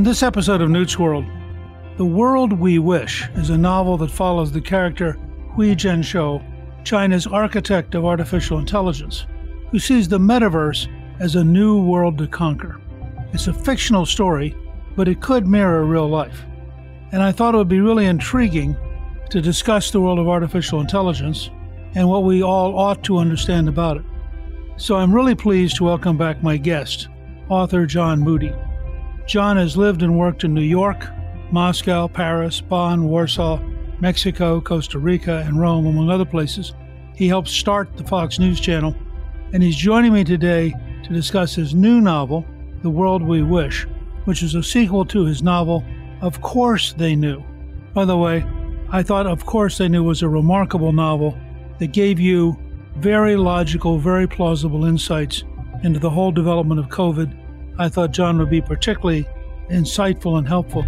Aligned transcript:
On 0.00 0.04
this 0.04 0.22
episode 0.22 0.62
of 0.62 0.70
Newt's 0.70 0.98
World, 0.98 1.26
The 1.98 2.06
World 2.06 2.54
We 2.54 2.78
Wish 2.78 3.28
is 3.34 3.50
a 3.50 3.58
novel 3.58 3.98
that 3.98 4.10
follows 4.10 4.50
the 4.50 4.58
character 4.62 5.18
Hui 5.54 5.76
Zhenshou, 5.76 6.42
China's 6.84 7.26
architect 7.26 7.94
of 7.94 8.06
artificial 8.06 8.58
intelligence, 8.58 9.26
who 9.70 9.78
sees 9.78 10.08
the 10.08 10.18
metaverse 10.18 10.88
as 11.20 11.34
a 11.34 11.44
new 11.44 11.82
world 11.82 12.16
to 12.16 12.26
conquer. 12.26 12.80
It's 13.34 13.48
a 13.48 13.52
fictional 13.52 14.06
story, 14.06 14.56
but 14.96 15.06
it 15.06 15.20
could 15.20 15.46
mirror 15.46 15.84
real 15.84 16.08
life. 16.08 16.46
And 17.12 17.22
I 17.22 17.30
thought 17.30 17.54
it 17.54 17.58
would 17.58 17.68
be 17.68 17.82
really 17.82 18.06
intriguing 18.06 18.78
to 19.28 19.42
discuss 19.42 19.90
the 19.90 20.00
world 20.00 20.18
of 20.18 20.30
artificial 20.30 20.80
intelligence 20.80 21.50
and 21.94 22.08
what 22.08 22.24
we 22.24 22.42
all 22.42 22.78
ought 22.78 23.04
to 23.04 23.18
understand 23.18 23.68
about 23.68 23.98
it. 23.98 24.04
So 24.78 24.96
I'm 24.96 25.14
really 25.14 25.34
pleased 25.34 25.76
to 25.76 25.84
welcome 25.84 26.16
back 26.16 26.42
my 26.42 26.56
guest, 26.56 27.08
author 27.50 27.84
John 27.84 28.20
Moody. 28.20 28.54
John 29.30 29.56
has 29.58 29.76
lived 29.76 30.02
and 30.02 30.18
worked 30.18 30.42
in 30.42 30.52
New 30.52 30.60
York, 30.60 31.06
Moscow, 31.52 32.08
Paris, 32.08 32.60
Bonn, 32.60 33.04
Warsaw, 33.04 33.60
Mexico, 34.00 34.60
Costa 34.60 34.98
Rica, 34.98 35.44
and 35.46 35.60
Rome, 35.60 35.86
among 35.86 36.10
other 36.10 36.24
places. 36.24 36.74
He 37.14 37.28
helped 37.28 37.46
start 37.46 37.96
the 37.96 38.02
Fox 38.02 38.40
News 38.40 38.58
Channel, 38.58 38.92
and 39.52 39.62
he's 39.62 39.76
joining 39.76 40.12
me 40.12 40.24
today 40.24 40.74
to 41.04 41.12
discuss 41.12 41.54
his 41.54 41.76
new 41.76 42.00
novel, 42.00 42.44
The 42.82 42.90
World 42.90 43.22
We 43.22 43.44
Wish, 43.44 43.86
which 44.24 44.42
is 44.42 44.56
a 44.56 44.64
sequel 44.64 45.04
to 45.04 45.26
his 45.26 45.44
novel, 45.44 45.84
Of 46.22 46.40
Course 46.40 46.92
They 46.94 47.14
Knew. 47.14 47.40
By 47.94 48.06
the 48.06 48.18
way, 48.18 48.44
I 48.88 49.04
thought 49.04 49.28
Of 49.28 49.46
Course 49.46 49.78
They 49.78 49.86
Knew 49.86 50.02
was 50.02 50.22
a 50.22 50.28
remarkable 50.28 50.92
novel 50.92 51.38
that 51.78 51.92
gave 51.92 52.18
you 52.18 52.58
very 52.96 53.36
logical, 53.36 53.96
very 53.96 54.26
plausible 54.26 54.86
insights 54.86 55.44
into 55.84 56.00
the 56.00 56.10
whole 56.10 56.32
development 56.32 56.80
of 56.80 56.88
COVID 56.88 57.39
I 57.80 57.88
thought 57.88 58.10
John 58.10 58.36
would 58.36 58.50
be 58.50 58.60
particularly 58.60 59.26
insightful 59.70 60.36
and 60.36 60.46
helpful. 60.46 60.84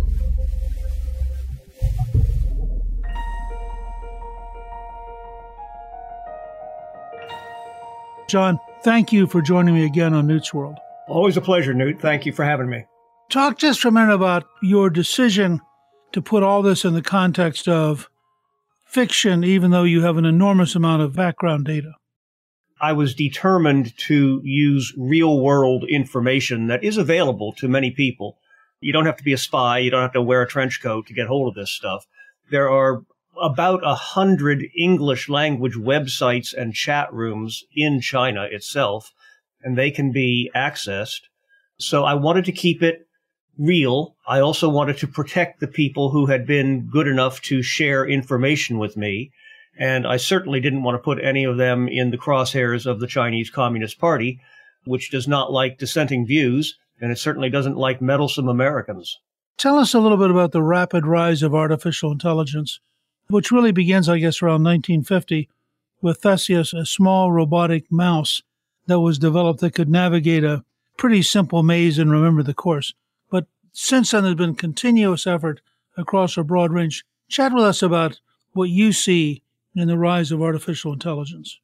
John, 8.29 8.61
thank 8.85 9.11
you 9.11 9.27
for 9.27 9.41
joining 9.41 9.75
me 9.75 9.87
again 9.87 10.13
on 10.13 10.27
Newt's 10.27 10.53
World. 10.53 10.77
Always 11.09 11.39
a 11.39 11.41
pleasure, 11.41 11.73
Newt. 11.73 11.99
Thank 11.99 12.27
you 12.27 12.33
for 12.33 12.45
having 12.45 12.69
me. 12.69 12.85
Talk 13.31 13.57
just 13.57 13.81
for 13.81 13.89
a 13.89 13.93
minute 13.93 14.13
about 14.13 14.45
your 14.61 14.91
decision 14.91 15.63
to 16.13 16.21
put 16.21 16.43
all 16.43 16.61
this 16.61 16.85
in 16.85 16.93
the 16.93 17.01
context 17.01 17.69
of 17.69 18.11
fiction, 18.85 19.45
even 19.45 19.71
though 19.71 19.85
you 19.85 20.03
have 20.03 20.19
an 20.19 20.27
enormous 20.27 20.75
amount 20.75 21.01
of 21.01 21.17
background 21.17 21.65
data. 21.65 21.95
I 22.83 22.93
was 22.93 23.15
determined 23.15 23.97
to 24.09 24.41
use 24.43 24.93
real 24.99 25.41
world 25.41 25.85
information 25.89 26.67
that 26.67 26.83
is 26.83 26.97
available 26.97 27.53
to 27.59 27.69
many 27.69 27.93
people. 27.93 28.39
You 28.81 28.93
don't 28.93 29.07
have 29.07 29.17
to 29.19 29.25
be 29.25 29.33
a 29.33 29.39
spy. 29.39 29.79
You 29.79 29.93
don't 29.93 30.03
have 30.03 30.15
to 30.15 30.21
wear 30.21 30.43
a 30.43 30.49
trench 30.49 30.83
coat 30.83 31.07
to 31.07 31.15
get 31.15 31.29
hold 31.29 31.49
of 31.49 31.55
this 31.55 31.71
stuff. 31.71 32.07
There 32.51 32.69
are 32.69 33.05
about 33.41 33.81
a 33.85 33.95
hundred 33.95 34.65
English 34.77 35.29
language 35.29 35.77
websites 35.77 36.53
and 36.53 36.75
chat 36.75 37.13
rooms 37.13 37.63
in 37.75 38.01
China 38.01 38.49
itself, 38.51 39.13
and 39.63 39.79
they 39.79 39.93
can 39.93 40.11
be 40.11 40.51
accessed. 40.55 41.21
So 41.79 42.03
I 42.03 42.15
wanted 42.15 42.45
to 42.47 42.53
keep 42.53 42.83
it 42.83 43.07
real. 43.57 44.17
I 44.27 44.41
also 44.41 44.69
wanted 44.69 44.99
to 44.99 45.07
protect 45.07 45.61
the 45.61 45.69
people 45.69 46.11
who 46.11 46.27
had 46.27 46.47
been 46.47 46.89
good 46.91 47.07
enough 47.07 47.41
to 47.43 47.63
share 47.63 48.05
information 48.05 48.79
with 48.79 48.97
me. 48.97 49.31
And 49.79 50.07
I 50.07 50.17
certainly 50.17 50.61
didn't 50.61 50.83
want 50.83 50.95
to 50.95 51.03
put 51.03 51.23
any 51.23 51.45
of 51.45 51.57
them 51.57 51.89
in 51.89 52.11
the 52.11 52.19
crosshairs 52.19 52.87
of 52.87 53.01
the 53.01 53.07
Chinese 53.07 53.51
Communist 53.51 53.99
Party, 53.99 54.41
which 54.85 55.11
does 55.11 55.27
not 55.27 55.53
like 55.53 55.79
dissenting 55.79 56.27
views, 56.27 56.77
and 57.01 57.11
it 57.11 57.19
certainly 57.19 57.51
doesn't 57.51 57.77
like 57.77 58.03
meddlesome 58.03 58.49
Americans. 58.49 59.19
Tell 59.57 59.79
us 59.79 59.95
a 59.95 60.01
little 60.01 60.19
bit 60.19 60.31
about 60.31 60.53
the 60.53 60.63
rapid 60.63 61.07
rise 61.07 61.43
of 61.43 61.55
artificial 61.55 62.13
intelligence, 62.13 62.81
which 63.29 63.51
really 63.51 63.73
begins, 63.73 64.09
I 64.09 64.19
guess, 64.19 64.43
around 64.43 64.63
1950 64.65 65.49
with 66.01 66.19
Theseus, 66.19 66.75
a 66.75 66.85
small 66.85 67.33
robotic 67.33 67.91
mouse 67.91 68.43
that 68.87 69.01
was 69.01 69.19
developed 69.19 69.61
that 69.61 69.75
could 69.75 69.89
navigate 69.89 70.45
a 70.45 70.65
pretty 70.97 71.23
simple 71.23 71.63
maze 71.63 71.99
and 71.99 72.11
remember 72.11 72.43
the 72.43 72.55
course. 72.55 72.93
But 73.31 73.47
since 73.73 74.11
then, 74.11 74.25
there's 74.25 74.35
been 74.35 74.55
continuous 74.55 75.27
effort 75.27 75.61
across 75.97 76.37
a 76.37 76.43
broad 76.43 76.73
range. 76.73 77.05
Chat 77.29 77.53
with 77.55 77.65
us 77.65 77.83
about 77.83 78.21
what 78.53 78.69
you 78.69 78.93
see 78.93 79.43
in 79.75 79.89
the 79.89 79.99
rise 79.99 80.31
of 80.31 80.43
artificial 80.43 80.93
intelligence? 80.93 81.59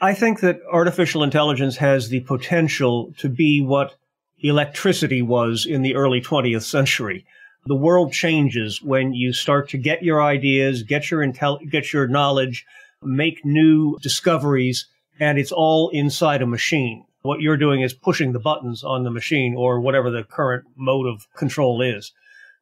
I 0.00 0.14
think 0.14 0.40
that 0.40 0.60
artificial 0.70 1.22
intelligence 1.22 1.76
has 1.76 2.08
the 2.08 2.20
potential 2.20 3.12
to 3.18 3.28
be 3.28 3.60
what 3.60 3.94
electricity 4.40 5.22
was 5.22 5.64
in 5.64 5.82
the 5.82 5.94
early 5.94 6.20
20th 6.20 6.62
century. 6.62 7.24
The 7.66 7.74
world 7.74 8.12
changes 8.12 8.82
when 8.82 9.14
you 9.14 9.32
start 9.32 9.68
to 9.70 9.78
get 9.78 10.02
your 10.02 10.22
ideas, 10.22 10.82
get 10.82 11.10
your 11.10 11.20
intel- 11.20 11.70
get 11.70 11.92
your 11.92 12.06
knowledge, 12.06 12.66
make 13.02 13.44
new 13.44 13.96
discoveries, 14.02 14.86
and 15.18 15.38
it's 15.38 15.52
all 15.52 15.88
inside 15.90 16.42
a 16.42 16.46
machine. 16.46 17.06
What 17.22 17.40
you're 17.40 17.56
doing 17.56 17.80
is 17.80 17.94
pushing 17.94 18.32
the 18.32 18.38
buttons 18.38 18.84
on 18.84 19.04
the 19.04 19.10
machine 19.10 19.54
or 19.56 19.80
whatever 19.80 20.10
the 20.10 20.24
current 20.24 20.64
mode 20.76 21.06
of 21.06 21.26
control 21.34 21.80
is. 21.80 22.12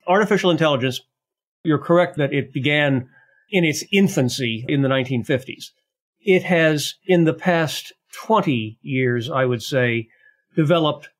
Artificial 0.06 0.52
intelligence, 0.52 1.00
you're 1.64 1.78
correct 1.78 2.16
that 2.18 2.32
it 2.32 2.52
began 2.52 3.08
in 3.52 3.64
its 3.64 3.84
infancy 3.92 4.64
in 4.66 4.82
the 4.82 4.88
1950s. 4.88 5.66
It 6.20 6.42
has, 6.42 6.94
in 7.06 7.24
the 7.24 7.34
past 7.34 7.92
20 8.14 8.78
years, 8.82 9.30
I 9.30 9.44
would 9.44 9.62
say, 9.62 10.08
developed 10.56 11.10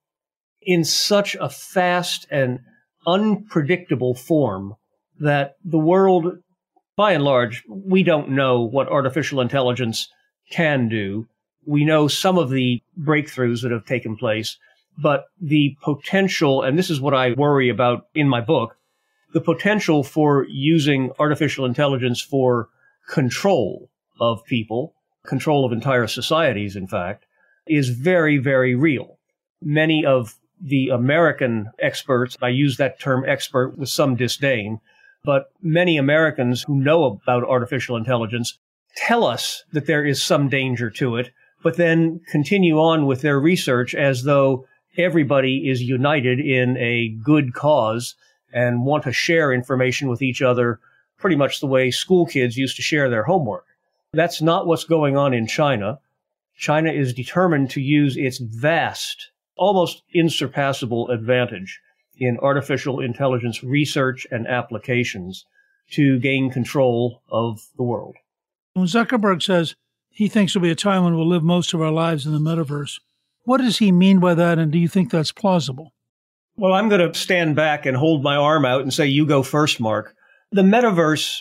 in 0.63 0.85
such 0.85 1.37
a 1.41 1.49
fast 1.49 2.27
and 2.31 2.61
unpredictable 3.07 4.15
form 4.15 4.75
that 5.21 5.55
the 5.65 5.79
world, 5.79 6.39
by 6.97 7.13
and 7.13 7.25
large, 7.25 7.63
we 7.69 8.03
don't 8.03 8.31
know 8.31 8.63
what 8.63 8.89
artificial 8.89 9.41
intelligence 9.41 10.09
can 10.51 10.89
do. 10.89 11.27
We 11.67 11.85
know 11.85 12.09
some 12.09 12.39
of 12.39 12.51
the 12.51 12.81
breakthroughs 12.99 13.63
that 13.63 13.73
have 13.73 13.87
taken 13.87 14.17
place, 14.17 14.57
but 14.99 15.25
the 15.41 15.77
potential, 15.83 16.63
and 16.63 16.79
this 16.79 16.91
is 16.91 17.01
what 17.01 17.15
I 17.15 17.33
worry 17.33 17.69
about 17.69 18.05
in 18.15 18.29
my 18.29 18.41
book, 18.41 18.77
the 19.33 19.41
potential 19.41 20.03
for 20.03 20.47
using 20.49 21.11
artificial 21.19 21.65
intelligence 21.65 22.21
for 22.21 22.69
control 23.09 23.91
of 24.21 24.45
people, 24.45 24.95
control 25.27 25.65
of 25.65 25.73
entire 25.73 26.07
societies, 26.07 26.77
in 26.77 26.87
fact, 26.87 27.27
is 27.67 27.89
very, 27.89 28.39
very 28.39 28.75
real. 28.75 29.19
Many 29.61 30.05
of 30.05 30.35
the 30.61 30.89
American 30.89 31.71
experts, 31.79 32.37
I 32.41 32.49
use 32.49 32.77
that 32.77 33.01
term 33.01 33.25
expert 33.27 33.77
with 33.79 33.89
some 33.89 34.17
disdain, 34.17 34.81
but 35.25 35.53
many 35.61 35.97
Americans 35.97 36.63
who 36.63 36.77
know 36.77 37.05
about 37.05 37.45
artificial 37.45 37.97
intelligence 37.97 38.59
tell 38.97 39.25
us 39.25 39.65
that 39.73 39.87
there 39.87 40.05
is 40.05 40.23
some 40.23 40.49
danger 40.49 40.91
to 40.91 41.17
it, 41.17 41.31
but 41.63 41.77
then 41.77 42.21
continue 42.31 42.79
on 42.79 43.07
with 43.07 43.23
their 43.23 43.41
research 43.41 43.95
as 43.95 44.25
though 44.25 44.67
everybody 44.97 45.69
is 45.69 45.83
united 45.83 46.39
in 46.39 46.77
a 46.77 47.09
good 47.25 47.55
cause 47.55 48.15
and 48.53 48.85
want 48.85 49.05
to 49.05 49.13
share 49.13 49.53
information 49.53 50.09
with 50.09 50.23
each 50.23 50.43
other 50.43 50.81
pretty 51.19 51.37
much 51.37 51.61
the 51.61 51.67
way 51.67 51.91
school 51.91 52.27
kids 52.27 52.57
used 52.57 52.77
to 52.77 52.83
share 52.83 53.09
their 53.09 53.23
homework. 53.23 53.67
That's 54.13 54.43
not 54.43 54.67
what's 54.67 54.85
going 54.85 55.17
on 55.17 55.33
in 55.33 55.47
China. 55.47 56.01
China 56.57 56.93
is 56.93 57.15
determined 57.15 57.71
to 57.71 57.81
use 57.81 58.17
its 58.17 58.39
vast, 58.39 59.31
almost 59.57 60.03
insurpassable 60.13 61.09
advantage 61.11 61.81
in 62.19 62.39
artificial 62.39 63.01
intelligence 63.01 63.63
research 63.63 64.27
and 64.31 64.47
applications 64.47 65.47
to 65.91 66.19
gain 66.19 66.51
control 66.51 67.23
of 67.31 67.61
the 67.77 67.83
world. 67.83 68.17
When 68.75 68.87
Zuckerberg 68.87 69.43
says 69.43 69.75
he 70.11 70.29
thinks 70.29 70.53
there'll 70.53 70.65
be 70.65 70.71
a 70.71 70.75
time 70.75 71.05
when 71.05 71.17
we'll 71.17 71.29
live 71.29 71.43
most 71.43 71.73
of 71.73 71.81
our 71.81 71.91
lives 71.91 72.27
in 72.27 72.33
the 72.33 72.39
metaverse, 72.39 73.01
what 73.45 73.59
does 73.59 73.79
he 73.79 73.91
mean 73.91 74.21
by 74.21 74.35
that, 74.35 74.59
and 74.59 74.71
do 74.71 74.79
you 74.79 74.89
think 74.89 75.11
that's 75.11 75.33
plausible? 75.33 75.92
Well, 76.57 76.73
I'm 76.73 76.89
going 76.89 77.13
to 77.13 77.19
stand 77.19 77.57
back 77.57 77.87
and 77.87 77.97
hold 77.97 78.23
my 78.23 78.37
arm 78.37 78.65
out 78.65 78.83
and 78.83 78.93
say, 78.93 79.07
you 79.07 79.27
go 79.27 79.43
first, 79.43 79.81
Mark. 79.81 80.15
The 80.51 80.63
metaverse 80.63 81.41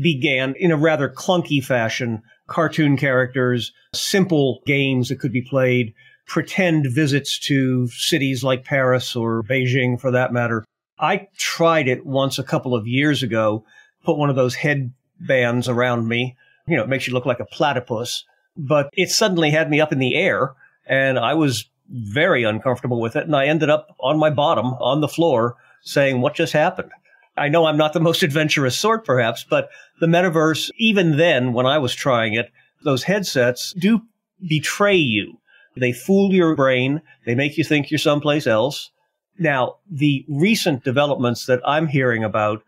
began 0.00 0.54
in 0.58 0.70
a 0.70 0.76
rather 0.76 1.08
clunky 1.08 1.64
fashion 1.64 2.22
cartoon 2.48 2.96
characters, 2.96 3.72
simple 3.94 4.60
games 4.66 5.08
that 5.08 5.20
could 5.20 5.32
be 5.32 5.42
played, 5.42 5.94
pretend 6.26 6.86
visits 6.86 7.38
to 7.38 7.88
cities 7.88 8.44
like 8.44 8.64
Paris 8.64 9.16
or 9.16 9.42
Beijing 9.42 10.00
for 10.00 10.10
that 10.10 10.32
matter. 10.32 10.64
I 10.98 11.28
tried 11.36 11.88
it 11.88 12.04
once 12.04 12.38
a 12.38 12.44
couple 12.44 12.74
of 12.74 12.86
years 12.86 13.22
ago, 13.22 13.64
put 14.04 14.18
one 14.18 14.30
of 14.30 14.36
those 14.36 14.54
headbands 14.54 15.68
around 15.68 16.08
me. 16.08 16.36
You 16.66 16.76
know, 16.76 16.82
it 16.82 16.88
makes 16.88 17.06
you 17.06 17.14
look 17.14 17.26
like 17.26 17.40
a 17.40 17.46
platypus, 17.46 18.24
but 18.56 18.90
it 18.92 19.10
suddenly 19.10 19.50
had 19.50 19.70
me 19.70 19.80
up 19.80 19.92
in 19.92 19.98
the 19.98 20.14
air 20.14 20.54
and 20.86 21.18
I 21.18 21.34
was 21.34 21.70
very 21.92 22.42
uncomfortable 22.42 23.00
with 23.00 23.16
it. 23.16 23.24
And 23.24 23.36
I 23.36 23.46
ended 23.46 23.70
up 23.70 23.94
on 24.00 24.18
my 24.18 24.30
bottom 24.30 24.74
on 24.74 25.00
the 25.00 25.08
floor 25.08 25.56
saying, 25.82 26.20
what 26.20 26.34
just 26.34 26.52
happened? 26.52 26.90
I 27.36 27.48
know 27.48 27.66
I'm 27.66 27.76
not 27.76 27.92
the 27.92 28.00
most 28.08 28.22
adventurous 28.22 28.78
sort, 28.78 29.04
perhaps, 29.04 29.44
but 29.48 29.68
the 30.00 30.06
metaverse, 30.06 30.70
even 30.76 31.16
then, 31.16 31.52
when 31.52 31.66
I 31.66 31.78
was 31.78 31.94
trying 31.94 32.34
it, 32.34 32.50
those 32.84 33.04
headsets 33.04 33.72
do 33.74 34.02
betray 34.48 34.96
you. 34.96 35.38
They 35.76 35.92
fool 35.92 36.32
your 36.32 36.54
brain. 36.54 37.00
They 37.24 37.34
make 37.34 37.56
you 37.56 37.64
think 37.64 37.90
you're 37.90 37.98
someplace 37.98 38.46
else. 38.46 38.90
Now, 39.38 39.76
the 39.90 40.24
recent 40.28 40.84
developments 40.84 41.46
that 41.46 41.60
I'm 41.64 41.86
hearing 41.86 42.24
about 42.24 42.62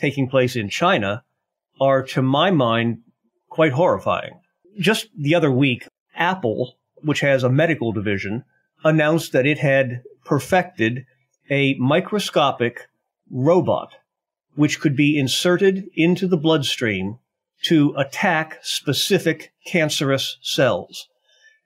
taking 0.00 0.28
place 0.28 0.56
in 0.56 0.68
China 0.68 1.22
are, 1.80 2.02
to 2.02 2.22
my 2.22 2.50
mind, 2.50 2.98
quite 3.48 3.72
horrifying. 3.72 4.40
Just 4.78 5.08
the 5.16 5.34
other 5.34 5.50
week, 5.50 5.86
Apple, 6.16 6.76
which 7.02 7.20
has 7.20 7.44
a 7.44 7.50
medical 7.50 7.92
division, 7.92 8.44
announced 8.84 9.32
that 9.32 9.46
it 9.46 9.58
had 9.58 10.02
perfected 10.24 11.04
a 11.50 11.74
microscopic 11.74 12.88
robot 13.30 13.94
which 14.54 14.80
could 14.80 14.96
be 14.96 15.18
inserted 15.18 15.88
into 15.94 16.26
the 16.26 16.36
bloodstream 16.36 17.18
to 17.62 17.94
attack 17.96 18.58
specific 18.62 19.52
cancerous 19.66 20.36
cells. 20.42 21.08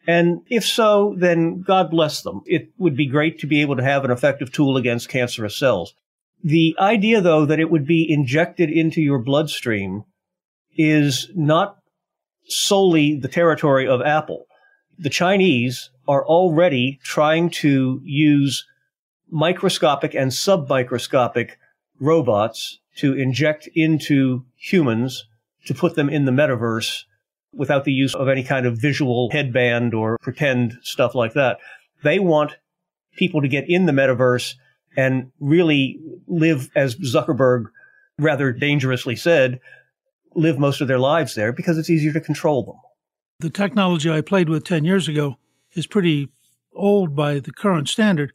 And 0.07 0.41
if 0.51 0.65
so, 0.65 1.15
then 1.17 1.63
God 1.63 1.91
bless 1.91 2.23
them. 2.23 2.43
It 2.45 2.71
would 2.77 2.97
be 2.97 3.07
great 3.07 3.39
to 3.39 3.47
be 3.47 3.63
able 3.63 3.77
to 3.77 3.85
have 3.85 4.05
an 4.05 4.11
effective 4.11 4.53
tool 4.53 4.77
against 4.77 5.09
cancerous 5.09 5.57
cells. 5.57 5.95
The 6.43 6.75
idea, 6.79 7.21
though, 7.21 7.47
that 7.47 7.61
it 7.61 7.71
would 7.71 7.87
be 7.87 8.11
injected 8.11 8.69
into 8.69 9.01
your 9.01 9.21
bloodstream 9.21 10.05
is 10.77 11.31
not 11.35 11.79
solely 12.49 13.19
the 13.19 13.29
territory 13.29 13.87
of 13.87 14.03
Apple. 14.03 14.47
The 14.99 15.11
Chinese 15.11 15.91
are 16.09 16.25
already 16.27 16.99
trying 17.03 17.51
to 17.51 18.01
use 18.05 18.67
microscopic 19.31 20.15
and 20.15 20.31
submicroscopic 20.31 21.53
robots 22.01 22.81
to 22.97 23.15
inject 23.15 23.69
into 23.75 24.45
humans 24.57 25.27
to 25.67 25.75
put 25.75 25.95
them 25.95 26.09
in 26.09 26.25
the 26.25 26.33
metaverse 26.33 27.05
without 27.53 27.85
the 27.85 27.93
use 27.93 28.15
of 28.15 28.29
any 28.29 28.43
kind 28.43 28.67
of 28.67 28.79
visual 28.79 29.31
headband 29.31 29.95
or 29.95 30.19
pretend 30.19 30.79
stuff 30.83 31.15
like 31.15 31.35
that. 31.35 31.59
They 32.03 32.19
want 32.19 32.57
people 33.17 33.43
to 33.43 33.49
get 33.49 33.69
in 33.69 33.87
the 33.87 33.93
metaverse 33.93 34.55
and 34.97 35.31
really 35.41 35.99
live, 36.27 36.71
as 36.75 36.97
Zuckerberg 36.97 37.67
rather 38.19 38.53
dangerously 38.53 39.17
said, 39.17 39.61
live 40.35 40.59
most 40.59 40.81
of 40.81 40.89
their 40.89 40.99
lives 40.99 41.35
there 41.35 41.53
because 41.53 41.79
it's 41.79 41.91
easier 41.91 42.13
to 42.13 42.21
control 42.21 42.65
them. 42.65 42.77
The 43.41 43.51
technology 43.51 44.11
I 44.11 44.21
played 44.21 44.49
with 44.49 44.65
10 44.65 44.85
years 44.85 45.09
ago 45.09 45.37
is 45.75 45.87
pretty 45.87 46.29
old 46.75 47.15
by 47.15 47.39
the 47.39 47.53
current 47.53 47.89
standard, 47.89 48.33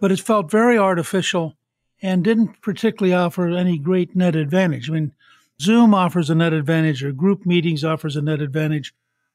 but 0.00 0.12
it 0.12 0.20
felt 0.20 0.50
very 0.50 0.78
artificial 0.78 1.56
and 2.02 2.24
didn't 2.24 2.62
particularly 2.62 3.14
offer 3.14 3.48
any 3.48 3.78
great 3.78 4.16
net 4.16 4.34
advantage. 4.34 4.88
I 4.88 4.94
mean, 4.94 5.12
Zoom 5.60 5.94
offers 5.94 6.30
a 6.30 6.34
net 6.34 6.52
advantage 6.52 7.04
or 7.04 7.12
group 7.12 7.44
meetings 7.44 7.84
offers 7.84 8.16
a 8.16 8.22
net 8.22 8.40
advantage, 8.40 8.94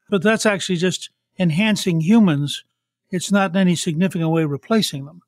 but 0.09 0.23
that's 0.23 0.45
actually 0.45 0.77
just 0.77 1.09
enhancing 1.37 2.01
humans. 2.01 2.63
It's 3.11 3.31
not 3.31 3.51
in 3.51 3.57
any 3.57 3.75
significant 3.75 4.31
way 4.31 4.45
replacing 4.45 5.05
them. 5.05 5.21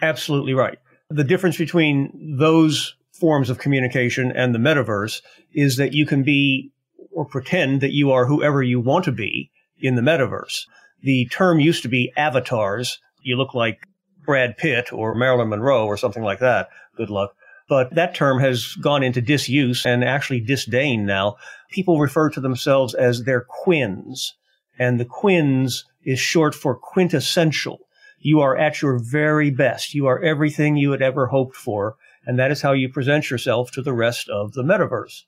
Absolutely 0.00 0.54
right. 0.54 0.78
The 1.10 1.24
difference 1.24 1.58
between 1.58 2.36
those 2.38 2.94
forms 3.12 3.50
of 3.50 3.58
communication 3.58 4.32
and 4.32 4.54
the 4.54 4.58
metaverse 4.58 5.20
is 5.52 5.76
that 5.76 5.92
you 5.92 6.06
can 6.06 6.22
be 6.22 6.70
or 7.10 7.24
pretend 7.26 7.82
that 7.82 7.92
you 7.92 8.10
are 8.10 8.26
whoever 8.26 8.62
you 8.62 8.80
want 8.80 9.04
to 9.04 9.12
be 9.12 9.50
in 9.78 9.96
the 9.96 10.02
metaverse. 10.02 10.66
The 11.02 11.26
term 11.26 11.60
used 11.60 11.82
to 11.82 11.88
be 11.88 12.12
avatars. 12.16 12.98
You 13.22 13.36
look 13.36 13.54
like 13.54 13.86
Brad 14.24 14.56
Pitt 14.56 14.92
or 14.92 15.14
Marilyn 15.14 15.48
Monroe 15.48 15.86
or 15.86 15.96
something 15.96 16.22
like 16.22 16.40
that. 16.40 16.68
Good 16.96 17.10
luck. 17.10 17.34
But 17.68 17.94
that 17.94 18.14
term 18.14 18.40
has 18.40 18.74
gone 18.74 19.02
into 19.02 19.20
disuse 19.20 19.86
and 19.86 20.02
actually 20.04 20.40
disdain 20.40 21.06
now. 21.06 21.36
People 21.70 22.00
refer 22.00 22.28
to 22.30 22.40
themselves 22.40 22.94
as 22.94 23.22
their 23.22 23.42
quins. 23.42 24.34
And 24.78 24.98
the 24.98 25.04
quins 25.04 25.84
is 26.04 26.18
short 26.18 26.54
for 26.54 26.74
quintessential. 26.74 27.78
You 28.18 28.40
are 28.40 28.56
at 28.56 28.82
your 28.82 28.98
very 28.98 29.50
best. 29.50 29.94
You 29.94 30.06
are 30.06 30.22
everything 30.22 30.76
you 30.76 30.90
had 30.90 31.00
ever 31.00 31.28
hoped 31.28 31.56
for. 31.56 31.96
And 32.26 32.38
that 32.38 32.50
is 32.50 32.62
how 32.62 32.72
you 32.72 32.88
present 32.88 33.30
yourself 33.30 33.70
to 33.72 33.82
the 33.82 33.92
rest 33.92 34.28
of 34.28 34.52
the 34.52 34.62
metaverse. 34.62 35.22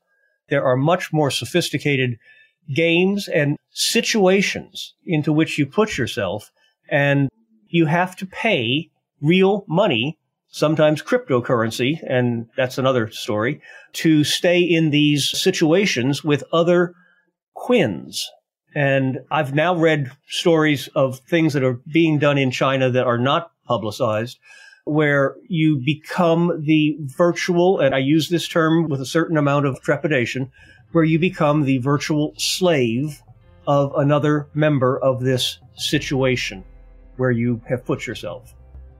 There 0.48 0.64
are 0.64 0.76
much 0.76 1.12
more 1.12 1.30
sophisticated 1.30 2.18
games 2.74 3.28
and 3.28 3.56
situations 3.70 4.94
into 5.04 5.32
which 5.32 5.58
you 5.58 5.66
put 5.66 5.96
yourself. 5.98 6.50
And 6.90 7.28
you 7.68 7.86
have 7.86 8.16
to 8.16 8.26
pay 8.26 8.90
real 9.20 9.64
money, 9.68 10.18
sometimes 10.48 11.02
cryptocurrency, 11.02 11.98
and 12.06 12.46
that's 12.56 12.78
another 12.78 13.10
story, 13.10 13.62
to 13.94 14.24
stay 14.24 14.60
in 14.60 14.90
these 14.90 15.30
situations 15.30 16.22
with 16.22 16.44
other 16.52 16.94
quins. 17.54 18.28
And 18.74 19.20
I've 19.30 19.54
now 19.54 19.74
read 19.74 20.10
stories 20.28 20.88
of 20.94 21.18
things 21.20 21.52
that 21.52 21.64
are 21.64 21.80
being 21.92 22.18
done 22.18 22.38
in 22.38 22.50
China 22.50 22.90
that 22.90 23.06
are 23.06 23.18
not 23.18 23.50
publicized, 23.66 24.38
where 24.84 25.36
you 25.48 25.80
become 25.84 26.62
the 26.64 26.96
virtual, 27.00 27.78
and 27.78 27.94
I 27.94 27.98
use 27.98 28.28
this 28.28 28.48
term 28.48 28.88
with 28.88 29.00
a 29.00 29.06
certain 29.06 29.36
amount 29.36 29.66
of 29.66 29.80
trepidation, 29.80 30.50
where 30.92 31.04
you 31.04 31.18
become 31.18 31.64
the 31.64 31.78
virtual 31.78 32.34
slave 32.36 33.22
of 33.66 33.92
another 33.96 34.48
member 34.54 34.98
of 34.98 35.20
this 35.20 35.58
situation 35.74 36.64
where 37.16 37.30
you 37.30 37.60
have 37.68 37.84
put 37.84 38.06
yourself. 38.06 38.54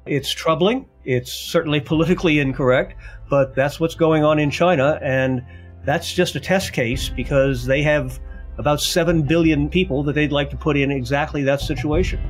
It's 0.07 0.31
troubling. 0.33 0.87
It's 1.05 1.33
certainly 1.33 1.81
politically 1.93 2.39
incorrect, 2.39 2.95
but 3.31 3.55
that's 3.55 3.79
what's 3.81 3.95
going 3.95 4.25
on 4.25 4.39
in 4.39 4.51
China. 4.51 4.99
And 5.03 5.45
that's 5.85 6.13
just 6.13 6.35
a 6.37 6.41
test 6.41 6.73
case 6.73 7.09
because 7.09 7.65
they 7.65 7.83
have 7.83 8.21
about 8.59 8.81
7 8.81 9.23
billion 9.23 9.69
people 9.69 10.03
that 10.05 10.15
they'd 10.15 10.33
like 10.33 10.51
to 10.51 10.57
put 10.57 10.77
in 10.77 10.91
exactly 10.91 11.43
that 11.45 11.61
situation. 11.61 12.21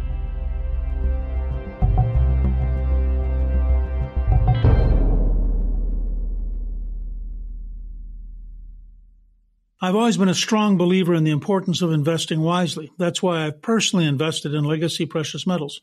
I've 9.85 9.97
always 9.97 10.17
been 10.17 10.29
a 10.29 10.35
strong 10.35 10.77
believer 10.77 11.13
in 11.13 11.25
the 11.25 11.33
importance 11.33 11.83
of 11.83 11.91
investing 11.91 12.41
wisely. 12.41 12.93
That's 12.99 13.21
why 13.21 13.45
I've 13.45 13.61
personally 13.61 14.07
invested 14.07 14.55
in 14.55 14.63
Legacy 14.63 15.07
Precious 15.07 15.45
Metals. 15.45 15.81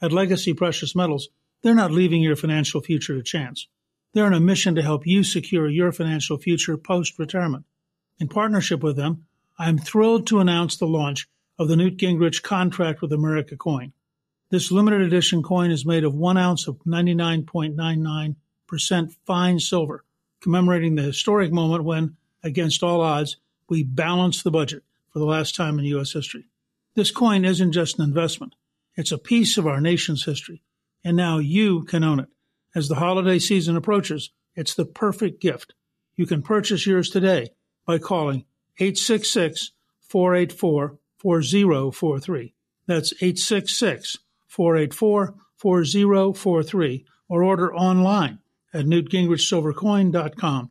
At 0.00 0.12
Legacy 0.12 0.54
Precious 0.54 0.94
Metals, 0.94 1.30
they're 1.60 1.74
not 1.74 1.90
leaving 1.90 2.22
your 2.22 2.36
financial 2.36 2.80
future 2.80 3.16
to 3.16 3.24
chance. 3.24 3.66
They're 4.14 4.26
on 4.26 4.34
a 4.34 4.38
mission 4.38 4.76
to 4.76 4.82
help 4.82 5.04
you 5.04 5.24
secure 5.24 5.68
your 5.68 5.90
financial 5.90 6.38
future 6.38 6.76
post 6.76 7.18
retirement. 7.18 7.64
In 8.20 8.28
partnership 8.28 8.84
with 8.84 8.94
them, 8.94 9.26
I'm 9.58 9.78
thrilled 9.78 10.28
to 10.28 10.38
announce 10.38 10.76
the 10.76 10.86
launch 10.86 11.26
of 11.58 11.66
the 11.66 11.74
Newt 11.74 11.96
Gingrich 11.96 12.44
Contract 12.44 13.02
with 13.02 13.12
America 13.12 13.56
coin. 13.56 13.92
This 14.50 14.70
limited 14.70 15.00
edition 15.00 15.42
coin 15.42 15.72
is 15.72 15.84
made 15.84 16.04
of 16.04 16.14
one 16.14 16.36
ounce 16.36 16.68
of 16.68 16.78
99.99% 16.86 19.16
fine 19.26 19.58
silver, 19.58 20.04
commemorating 20.40 20.94
the 20.94 21.02
historic 21.02 21.50
moment 21.50 21.82
when, 21.82 22.16
against 22.42 22.82
all 22.82 23.00
odds, 23.00 23.36
we 23.68 23.82
balanced 23.82 24.44
the 24.44 24.50
budget 24.50 24.82
for 25.12 25.18
the 25.18 25.24
last 25.24 25.54
time 25.54 25.78
in 25.78 25.84
U.S. 25.86 26.12
history. 26.12 26.46
This 26.94 27.10
coin 27.10 27.44
isn't 27.44 27.72
just 27.72 27.98
an 27.98 28.04
investment. 28.04 28.54
It's 28.96 29.12
a 29.12 29.18
piece 29.18 29.56
of 29.56 29.66
our 29.66 29.80
nation's 29.80 30.24
history. 30.24 30.62
And 31.04 31.16
now 31.16 31.38
you 31.38 31.84
can 31.84 32.04
own 32.04 32.20
it. 32.20 32.28
As 32.74 32.88
the 32.88 32.96
holiday 32.96 33.38
season 33.38 33.76
approaches, 33.76 34.30
it's 34.54 34.74
the 34.74 34.84
perfect 34.84 35.40
gift. 35.40 35.74
You 36.16 36.26
can 36.26 36.42
purchase 36.42 36.86
yours 36.86 37.10
today 37.10 37.50
by 37.86 37.98
calling 37.98 38.44
866 38.78 39.72
484 40.00 40.98
4043. 41.18 42.54
That's 42.86 43.12
866 43.14 44.18
484 44.46 45.34
4043 45.56 47.04
or 47.28 47.42
order 47.44 47.74
online 47.74 48.38
at 48.72 48.86
newtgingrichsilvercoin.com. 48.86 50.70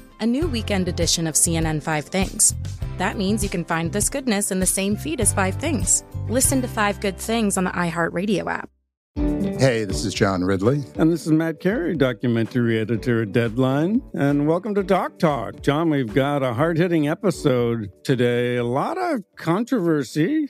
a 0.21 0.25
new 0.25 0.47
weekend 0.47 0.87
edition 0.87 1.25
of 1.25 1.33
CNN 1.33 1.81
Five 1.81 2.05
Things. 2.05 2.53
That 2.99 3.17
means 3.17 3.41
you 3.41 3.49
can 3.49 3.65
find 3.65 3.91
this 3.91 4.07
goodness 4.07 4.51
in 4.51 4.59
the 4.59 4.67
same 4.67 4.95
feed 4.95 5.19
as 5.19 5.33
Five 5.33 5.55
Things. 5.55 6.03
Listen 6.29 6.61
to 6.61 6.67
Five 6.67 6.99
Good 6.99 7.17
Things 7.17 7.57
on 7.57 7.63
the 7.63 7.71
iHeartRadio 7.71 8.45
app. 8.45 8.69
Hey, 9.15 9.83
this 9.83 10.05
is 10.05 10.13
John 10.13 10.43
Ridley. 10.43 10.83
And 10.95 11.11
this 11.11 11.25
is 11.25 11.31
Matt 11.31 11.59
Carey, 11.59 11.95
documentary 11.95 12.79
editor 12.79 13.23
at 13.23 13.31
Deadline. 13.31 14.03
And 14.13 14.47
welcome 14.47 14.75
to 14.75 14.83
Doc 14.83 15.17
Talk. 15.17 15.61
John, 15.61 15.89
we've 15.89 16.13
got 16.13 16.43
a 16.43 16.53
hard 16.53 16.77
hitting 16.77 17.07
episode 17.07 17.89
today. 18.03 18.57
A 18.57 18.63
lot 18.63 18.99
of 18.99 19.23
controversy 19.37 20.49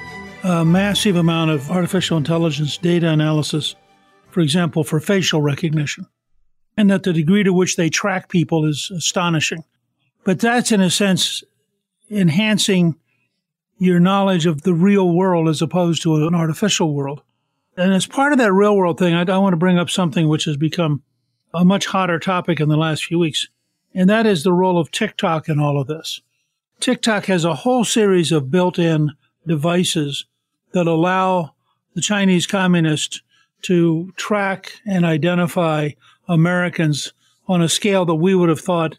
a 0.43 0.65
massive 0.65 1.15
amount 1.15 1.51
of 1.51 1.69
artificial 1.69 2.17
intelligence 2.17 2.77
data 2.77 3.07
analysis, 3.07 3.75
for 4.29 4.39
example, 4.39 4.83
for 4.83 4.99
facial 4.99 5.41
recognition, 5.41 6.07
and 6.75 6.89
that 6.89 7.03
the 7.03 7.13
degree 7.13 7.43
to 7.43 7.53
which 7.53 7.75
they 7.75 7.89
track 7.89 8.29
people 8.29 8.65
is 8.65 8.91
astonishing. 8.95 9.63
But 10.23 10.39
that's, 10.39 10.71
in 10.71 10.81
a 10.81 10.89
sense, 10.89 11.43
enhancing 12.09 12.95
your 13.77 13.99
knowledge 13.99 14.45
of 14.45 14.63
the 14.63 14.73
real 14.73 15.11
world 15.11 15.47
as 15.47 15.61
opposed 15.61 16.01
to 16.03 16.27
an 16.27 16.35
artificial 16.35 16.93
world. 16.93 17.21
And 17.77 17.93
as 17.93 18.05
part 18.05 18.31
of 18.31 18.39
that 18.39 18.53
real 18.53 18.75
world 18.75 18.99
thing, 18.99 19.13
I, 19.13 19.21
I 19.21 19.37
want 19.37 19.53
to 19.53 19.57
bring 19.57 19.79
up 19.79 19.89
something 19.89 20.27
which 20.27 20.45
has 20.45 20.57
become 20.57 21.03
a 21.53 21.65
much 21.65 21.87
hotter 21.87 22.19
topic 22.19 22.59
in 22.59 22.69
the 22.69 22.77
last 22.77 23.05
few 23.05 23.19
weeks, 23.19 23.47
and 23.93 24.09
that 24.09 24.25
is 24.25 24.43
the 24.43 24.53
role 24.53 24.79
of 24.79 24.91
TikTok 24.91 25.49
in 25.49 25.59
all 25.59 25.79
of 25.79 25.87
this. 25.87 26.21
TikTok 26.79 27.25
has 27.25 27.45
a 27.45 27.55
whole 27.55 27.83
series 27.83 28.31
of 28.31 28.49
built 28.49 28.79
in 28.79 29.11
devices 29.45 30.25
that 30.73 30.87
allow 30.87 31.53
the 31.95 32.01
Chinese 32.01 32.47
communists 32.47 33.21
to 33.63 34.11
track 34.15 34.73
and 34.85 35.05
identify 35.05 35.89
Americans 36.27 37.13
on 37.47 37.61
a 37.61 37.69
scale 37.69 38.05
that 38.05 38.15
we 38.15 38.33
would 38.33 38.49
have 38.49 38.59
thought 38.59 38.97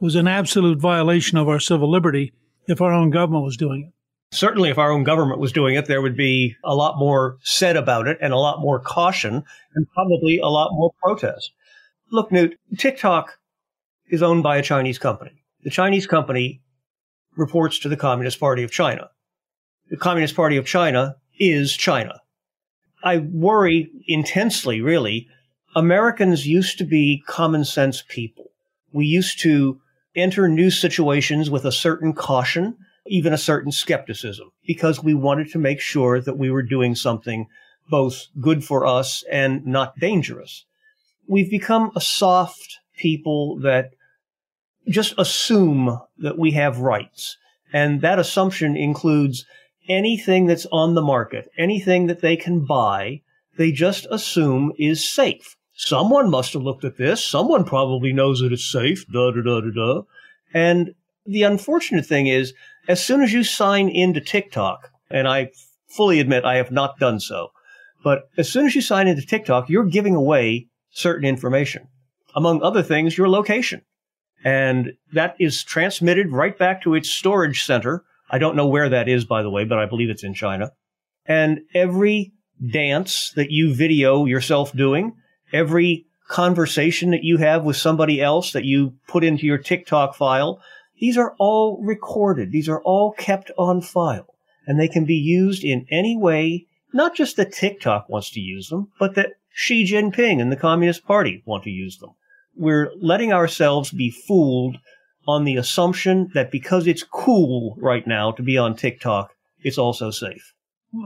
was 0.00 0.14
an 0.14 0.28
absolute 0.28 0.78
violation 0.78 1.38
of 1.38 1.48
our 1.48 1.60
civil 1.60 1.90
liberty 1.90 2.32
if 2.68 2.80
our 2.80 2.92
own 2.92 3.10
government 3.10 3.44
was 3.44 3.56
doing 3.56 3.84
it. 3.86 4.36
Certainly, 4.36 4.70
if 4.70 4.78
our 4.78 4.90
own 4.90 5.04
government 5.04 5.38
was 5.38 5.52
doing 5.52 5.76
it, 5.76 5.86
there 5.86 6.02
would 6.02 6.16
be 6.16 6.56
a 6.64 6.74
lot 6.74 6.98
more 6.98 7.38
said 7.42 7.76
about 7.76 8.08
it 8.08 8.18
and 8.20 8.32
a 8.32 8.38
lot 8.38 8.60
more 8.60 8.80
caution 8.80 9.44
and 9.74 9.86
probably 9.94 10.38
a 10.38 10.48
lot 10.48 10.72
more 10.72 10.92
protest. 11.02 11.52
Look, 12.10 12.32
Newt, 12.32 12.58
TikTok 12.76 13.38
is 14.08 14.22
owned 14.22 14.42
by 14.42 14.56
a 14.56 14.62
Chinese 14.62 14.98
company. 14.98 15.44
The 15.62 15.70
Chinese 15.70 16.06
company 16.06 16.60
reports 17.36 17.78
to 17.80 17.88
the 17.88 17.96
Communist 17.96 18.40
Party 18.40 18.62
of 18.62 18.70
China 18.70 19.08
the 19.90 19.96
Communist 19.96 20.34
Party 20.34 20.56
of 20.56 20.66
China 20.66 21.16
is 21.38 21.76
China. 21.76 22.20
I 23.02 23.18
worry 23.18 23.90
intensely, 24.06 24.80
really. 24.80 25.28
Americans 25.76 26.46
used 26.46 26.78
to 26.78 26.84
be 26.84 27.22
common 27.26 27.64
sense 27.64 28.02
people. 28.08 28.50
We 28.92 29.06
used 29.06 29.40
to 29.40 29.80
enter 30.16 30.48
new 30.48 30.70
situations 30.70 31.50
with 31.50 31.64
a 31.64 31.72
certain 31.72 32.12
caution, 32.12 32.76
even 33.06 33.32
a 33.32 33.38
certain 33.38 33.72
skepticism, 33.72 34.52
because 34.66 35.02
we 35.02 35.14
wanted 35.14 35.50
to 35.50 35.58
make 35.58 35.80
sure 35.80 36.20
that 36.20 36.38
we 36.38 36.50
were 36.50 36.62
doing 36.62 36.94
something 36.94 37.48
both 37.90 38.28
good 38.40 38.64
for 38.64 38.86
us 38.86 39.24
and 39.30 39.66
not 39.66 39.98
dangerous. 39.98 40.64
We've 41.26 41.50
become 41.50 41.90
a 41.94 42.00
soft 42.00 42.78
people 42.96 43.58
that 43.60 43.90
just 44.88 45.14
assume 45.18 46.00
that 46.18 46.38
we 46.38 46.52
have 46.52 46.78
rights. 46.78 47.36
And 47.72 48.00
that 48.02 48.18
assumption 48.18 48.76
includes 48.76 49.44
anything 49.88 50.46
that's 50.46 50.66
on 50.72 50.94
the 50.94 51.02
market, 51.02 51.48
anything 51.56 52.06
that 52.06 52.20
they 52.20 52.36
can 52.36 52.64
buy, 52.64 53.22
they 53.56 53.72
just 53.72 54.06
assume 54.10 54.72
is 54.78 55.08
safe. 55.08 55.56
Someone 55.74 56.30
must 56.30 56.52
have 56.52 56.62
looked 56.62 56.84
at 56.84 56.96
this. 56.96 57.24
Someone 57.24 57.64
probably 57.64 58.12
knows 58.12 58.40
that 58.40 58.52
it's 58.52 58.70
safe. 58.70 59.06
Da 59.12 59.30
da 59.32 59.42
da 59.42 59.60
da 59.60 59.70
da. 59.70 60.02
And 60.52 60.94
the 61.26 61.42
unfortunate 61.42 62.06
thing 62.06 62.26
is, 62.26 62.54
as 62.86 63.04
soon 63.04 63.22
as 63.22 63.32
you 63.32 63.42
sign 63.42 63.88
into 63.88 64.20
TikTok, 64.20 64.90
and 65.10 65.26
I 65.26 65.50
fully 65.88 66.20
admit 66.20 66.44
I 66.44 66.56
have 66.56 66.70
not 66.70 66.98
done 66.98 67.18
so, 67.18 67.50
but 68.02 68.28
as 68.36 68.50
soon 68.50 68.66
as 68.66 68.74
you 68.74 68.82
sign 68.82 69.08
into 69.08 69.26
TikTok, 69.26 69.68
you're 69.68 69.84
giving 69.84 70.14
away 70.14 70.68
certain 70.90 71.24
information. 71.24 71.88
Among 72.36 72.62
other 72.62 72.82
things, 72.82 73.16
your 73.16 73.28
location. 73.28 73.82
And 74.44 74.92
that 75.12 75.36
is 75.40 75.64
transmitted 75.64 76.30
right 76.30 76.56
back 76.56 76.82
to 76.82 76.94
its 76.94 77.08
storage 77.08 77.64
center 77.64 78.04
I 78.30 78.38
don't 78.38 78.56
know 78.56 78.66
where 78.66 78.88
that 78.88 79.08
is, 79.08 79.24
by 79.24 79.42
the 79.42 79.50
way, 79.50 79.64
but 79.64 79.78
I 79.78 79.86
believe 79.86 80.10
it's 80.10 80.24
in 80.24 80.34
China. 80.34 80.72
And 81.26 81.60
every 81.74 82.32
dance 82.72 83.32
that 83.36 83.50
you 83.50 83.74
video 83.74 84.24
yourself 84.24 84.72
doing, 84.72 85.12
every 85.52 86.06
conversation 86.28 87.10
that 87.10 87.24
you 87.24 87.36
have 87.38 87.64
with 87.64 87.76
somebody 87.76 88.20
else 88.20 88.52
that 88.52 88.64
you 88.64 88.94
put 89.08 89.24
into 89.24 89.46
your 89.46 89.58
TikTok 89.58 90.14
file, 90.14 90.60
these 90.98 91.18
are 91.18 91.34
all 91.38 91.82
recorded. 91.82 92.50
These 92.50 92.68
are 92.68 92.80
all 92.82 93.12
kept 93.12 93.50
on 93.58 93.80
file 93.80 94.34
and 94.66 94.78
they 94.78 94.88
can 94.88 95.04
be 95.04 95.16
used 95.16 95.64
in 95.64 95.86
any 95.90 96.16
way, 96.16 96.66
not 96.92 97.14
just 97.14 97.36
that 97.36 97.52
TikTok 97.52 98.08
wants 98.08 98.30
to 98.30 98.40
use 98.40 98.68
them, 98.68 98.90
but 98.98 99.14
that 99.14 99.32
Xi 99.52 99.84
Jinping 99.84 100.40
and 100.40 100.50
the 100.50 100.56
Communist 100.56 101.04
Party 101.04 101.42
want 101.44 101.64
to 101.64 101.70
use 101.70 101.98
them. 101.98 102.10
We're 102.56 102.90
letting 103.00 103.32
ourselves 103.32 103.90
be 103.90 104.10
fooled 104.10 104.78
on 105.26 105.44
the 105.44 105.56
assumption 105.56 106.30
that 106.34 106.50
because 106.50 106.86
it's 106.86 107.02
cool 107.02 107.76
right 107.78 108.06
now 108.06 108.32
to 108.32 108.42
be 108.42 108.58
on 108.58 108.76
TikTok, 108.76 109.32
it's 109.60 109.78
also 109.78 110.10
safe. 110.10 110.52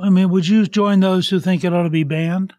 I 0.03 0.11
mean, 0.11 0.31
would 0.31 0.47
you 0.47 0.67
join 0.67 1.01
those 1.01 1.29
who 1.29 1.41
think 1.41 1.65
it 1.65 1.73
ought 1.73 1.85
to 1.85 1.91
be 1.91 2.05
banned? 2.05 2.55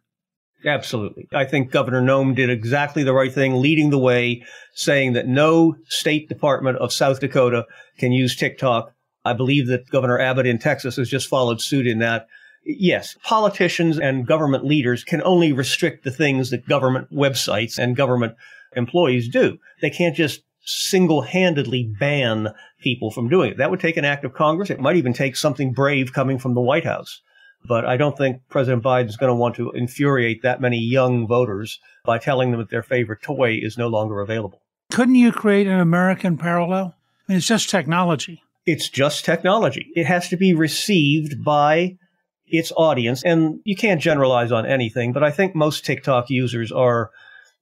Absolutely. 0.65 1.27
I 1.33 1.45
think 1.45 1.71
Governor 1.71 2.01
Noem 2.01 2.35
did 2.35 2.49
exactly 2.49 3.03
the 3.03 3.13
right 3.13 3.31
thing, 3.31 3.61
leading 3.61 3.91
the 3.91 3.99
way, 3.99 4.43
saying 4.73 5.13
that 5.13 5.27
no 5.27 5.75
state 5.87 6.27
department 6.27 6.77
of 6.79 6.91
South 6.91 7.19
Dakota 7.19 7.65
can 7.97 8.11
use 8.11 8.35
TikTok. 8.35 8.93
I 9.23 9.33
believe 9.33 9.67
that 9.67 9.89
Governor 9.89 10.19
Abbott 10.19 10.47
in 10.47 10.59
Texas 10.59 10.97
has 10.97 11.09
just 11.09 11.29
followed 11.29 11.61
suit 11.61 11.87
in 11.87 11.99
that. 11.99 12.27
Yes, 12.65 13.15
politicians 13.23 13.99
and 13.99 14.27
government 14.27 14.65
leaders 14.65 15.03
can 15.03 15.21
only 15.23 15.53
restrict 15.53 16.03
the 16.03 16.11
things 16.11 16.49
that 16.49 16.67
government 16.67 17.13
websites 17.13 17.77
and 17.77 17.95
government 17.95 18.35
employees 18.75 19.29
do. 19.29 19.59
They 19.81 19.89
can't 19.89 20.15
just 20.15 20.41
single-handedly 20.65 21.91
ban 21.99 22.49
people 22.81 23.11
from 23.11 23.29
doing 23.29 23.51
it. 23.51 23.57
That 23.57 23.71
would 23.71 23.79
take 23.79 23.97
an 23.97 24.05
act 24.05 24.25
of 24.25 24.33
Congress. 24.33 24.69
It 24.69 24.79
might 24.79 24.95
even 24.95 25.13
take 25.13 25.35
something 25.35 25.73
brave 25.73 26.13
coming 26.13 26.37
from 26.37 26.53
the 26.53 26.61
White 26.61 26.85
House. 26.85 27.21
But 27.65 27.85
I 27.85 27.97
don't 27.97 28.17
think 28.17 28.41
President 28.49 28.83
Biden 28.83 29.09
is 29.09 29.17
going 29.17 29.31
to 29.31 29.35
want 29.35 29.55
to 29.55 29.71
infuriate 29.71 30.43
that 30.43 30.61
many 30.61 30.77
young 30.77 31.27
voters 31.27 31.79
by 32.05 32.17
telling 32.17 32.51
them 32.51 32.59
that 32.59 32.69
their 32.69 32.83
favorite 32.83 33.21
toy 33.21 33.59
is 33.61 33.77
no 33.77 33.87
longer 33.87 34.21
available. 34.21 34.61
Couldn't 34.91 35.15
you 35.15 35.31
create 35.31 35.67
an 35.67 35.79
American 35.79 36.37
parallel? 36.37 36.95
I 37.27 37.31
mean, 37.31 37.37
it's 37.37 37.47
just 37.47 37.69
technology. 37.69 38.43
It's 38.65 38.89
just 38.89 39.25
technology. 39.25 39.87
It 39.95 40.05
has 40.05 40.29
to 40.29 40.37
be 40.37 40.53
received 40.53 41.43
by 41.43 41.97
its 42.47 42.71
audience. 42.77 43.23
And 43.23 43.59
you 43.65 43.75
can't 43.75 44.01
generalize 44.01 44.51
on 44.51 44.65
anything, 44.65 45.11
but 45.11 45.23
I 45.23 45.31
think 45.31 45.53
most 45.53 45.85
TikTok 45.85 46.29
users 46.29 46.71
are, 46.71 47.11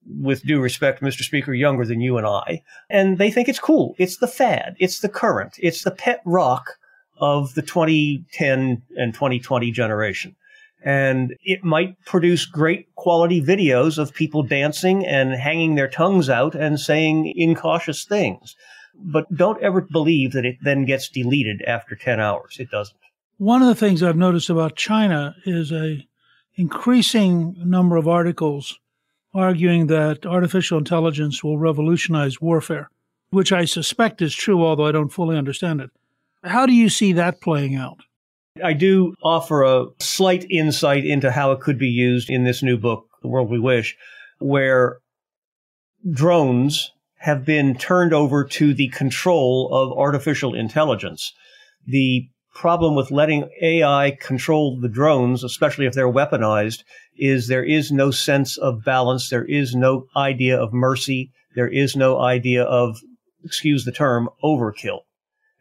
with 0.09 0.43
due 0.43 0.59
respect, 0.61 1.01
Mr. 1.01 1.21
Speaker, 1.21 1.53
younger 1.53 1.85
than 1.85 2.01
you 2.01 2.17
and 2.17 2.25
I. 2.25 2.63
And 2.89 3.17
they 3.17 3.31
think 3.31 3.49
it's 3.49 3.59
cool. 3.59 3.95
It's 3.97 4.17
the 4.17 4.27
fad. 4.27 4.75
It's 4.79 4.99
the 4.99 5.09
current. 5.09 5.53
It's 5.59 5.83
the 5.83 5.91
pet 5.91 6.21
rock 6.25 6.77
of 7.19 7.53
the 7.55 7.61
2010 7.61 8.83
and 8.95 9.13
2020 9.13 9.71
generation. 9.71 10.35
And 10.83 11.35
it 11.43 11.63
might 11.63 11.99
produce 12.05 12.45
great 12.45 12.93
quality 12.95 13.41
videos 13.41 13.97
of 13.97 14.13
people 14.13 14.43
dancing 14.43 15.05
and 15.05 15.33
hanging 15.33 15.75
their 15.75 15.87
tongues 15.87 16.29
out 16.29 16.55
and 16.55 16.79
saying 16.79 17.33
incautious 17.35 18.05
things. 18.05 18.55
But 18.95 19.35
don't 19.35 19.61
ever 19.61 19.81
believe 19.81 20.33
that 20.33 20.45
it 20.45 20.57
then 20.61 20.85
gets 20.85 21.09
deleted 21.09 21.61
after 21.63 21.95
10 21.95 22.19
hours. 22.19 22.57
It 22.59 22.69
doesn't. 22.71 22.97
One 23.37 23.61
of 23.61 23.67
the 23.67 23.75
things 23.75 24.01
I've 24.01 24.17
noticed 24.17 24.49
about 24.49 24.75
China 24.75 25.35
is 25.45 25.71
a 25.71 26.07
increasing 26.55 27.55
number 27.63 27.97
of 27.97 28.07
articles 28.07 28.79
arguing 29.37 29.87
that 29.87 30.25
artificial 30.25 30.77
intelligence 30.77 31.43
will 31.43 31.59
revolutionize 31.59 32.41
warfare, 32.41 32.89
which 33.29 33.51
I 33.51 33.65
suspect 33.65 34.21
is 34.21 34.33
true, 34.33 34.65
although 34.65 34.87
I 34.87 34.91
don't 34.91 35.09
fully 35.09 35.37
understand 35.37 35.79
it. 35.79 35.91
How 36.43 36.65
do 36.65 36.73
you 36.73 36.89
see 36.89 37.13
that 37.13 37.39
playing 37.39 37.75
out? 37.75 37.99
I 38.63 38.73
do 38.73 39.13
offer 39.23 39.63
a 39.63 39.85
slight 39.99 40.45
insight 40.49 41.05
into 41.05 41.31
how 41.31 41.51
it 41.51 41.59
could 41.59 41.77
be 41.77 41.89
used 41.89 42.29
in 42.29 42.43
this 42.43 42.63
new 42.63 42.77
book, 42.77 43.07
The 43.21 43.27
World 43.27 43.49
We 43.49 43.59
Wish, 43.59 43.95
where 44.39 44.97
drones 46.11 46.91
have 47.19 47.45
been 47.45 47.75
turned 47.75 48.13
over 48.13 48.43
to 48.43 48.73
the 48.73 48.87
control 48.89 49.69
of 49.71 49.97
artificial 49.97 50.55
intelligence. 50.55 51.33
The 51.85 52.29
problem 52.57 52.95
with 52.95 53.11
letting 53.11 53.47
AI 53.61 54.17
control 54.19 54.79
the 54.79 54.89
drones, 54.89 55.43
especially 55.43 55.85
if 55.85 55.93
they're 55.93 56.11
weaponized, 56.11 56.83
is 57.15 57.47
there 57.47 57.63
is 57.63 57.91
no 57.91 58.09
sense 58.09 58.57
of 58.57 58.83
balance. 58.83 59.29
There 59.29 59.45
is 59.45 59.75
no 59.75 60.07
idea 60.15 60.59
of 60.59 60.73
mercy. 60.73 61.31
There 61.55 61.67
is 61.67 61.95
no 61.95 62.19
idea 62.19 62.63
of, 62.63 62.97
excuse 63.43 63.85
the 63.85 63.91
term, 63.91 64.27
overkill. 64.43 65.01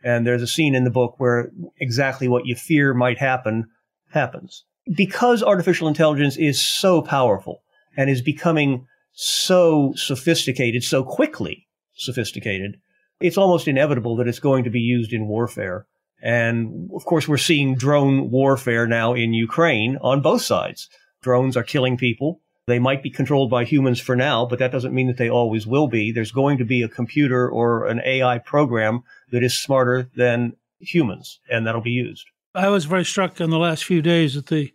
And 0.02 0.26
there's 0.26 0.40
a 0.40 0.46
scene 0.46 0.74
in 0.74 0.84
the 0.84 0.90
book 0.90 1.16
where 1.18 1.50
exactly 1.78 2.28
what 2.28 2.46
you 2.46 2.54
fear 2.54 2.94
might 2.94 3.18
happen 3.18 3.66
happens. 4.12 4.64
Because 4.96 5.42
artificial 5.42 5.88
intelligence 5.88 6.38
is 6.38 6.64
so 6.64 7.02
powerful 7.02 7.60
and 7.94 8.08
is 8.08 8.22
becoming 8.22 8.86
so 9.12 9.92
sophisticated, 9.96 10.82
so 10.82 11.02
quickly 11.02 11.66
sophisticated, 11.94 12.76
it's 13.20 13.38
almost 13.38 13.68
inevitable 13.68 14.16
that 14.16 14.28
it's 14.28 14.38
going 14.38 14.64
to 14.64 14.70
be 14.70 14.80
used 14.80 15.12
in 15.12 15.26
warfare. 15.26 15.86
And 16.22 16.90
of 16.94 17.04
course, 17.04 17.28
we're 17.28 17.36
seeing 17.36 17.74
drone 17.74 18.30
warfare 18.30 18.86
now 18.86 19.14
in 19.14 19.34
Ukraine 19.34 19.98
on 20.00 20.22
both 20.22 20.42
sides. 20.42 20.88
Drones 21.22 21.56
are 21.56 21.62
killing 21.62 21.96
people. 21.96 22.40
They 22.66 22.78
might 22.80 23.02
be 23.02 23.10
controlled 23.10 23.48
by 23.48 23.64
humans 23.64 24.00
for 24.00 24.16
now, 24.16 24.44
but 24.44 24.58
that 24.58 24.72
doesn't 24.72 24.94
mean 24.94 25.06
that 25.06 25.18
they 25.18 25.30
always 25.30 25.66
will 25.66 25.86
be. 25.86 26.10
There's 26.10 26.32
going 26.32 26.58
to 26.58 26.64
be 26.64 26.82
a 26.82 26.88
computer 26.88 27.48
or 27.48 27.86
an 27.86 28.00
AI 28.04 28.38
program 28.38 29.02
that 29.30 29.44
is 29.44 29.56
smarter 29.56 30.10
than 30.16 30.56
humans, 30.80 31.38
and 31.48 31.66
that'll 31.66 31.80
be 31.80 31.90
used. 31.90 32.26
I 32.54 32.68
was 32.68 32.86
very 32.86 33.04
struck 33.04 33.40
in 33.40 33.50
the 33.50 33.58
last 33.58 33.84
few 33.84 34.02
days 34.02 34.34
that 34.34 34.46
the 34.46 34.72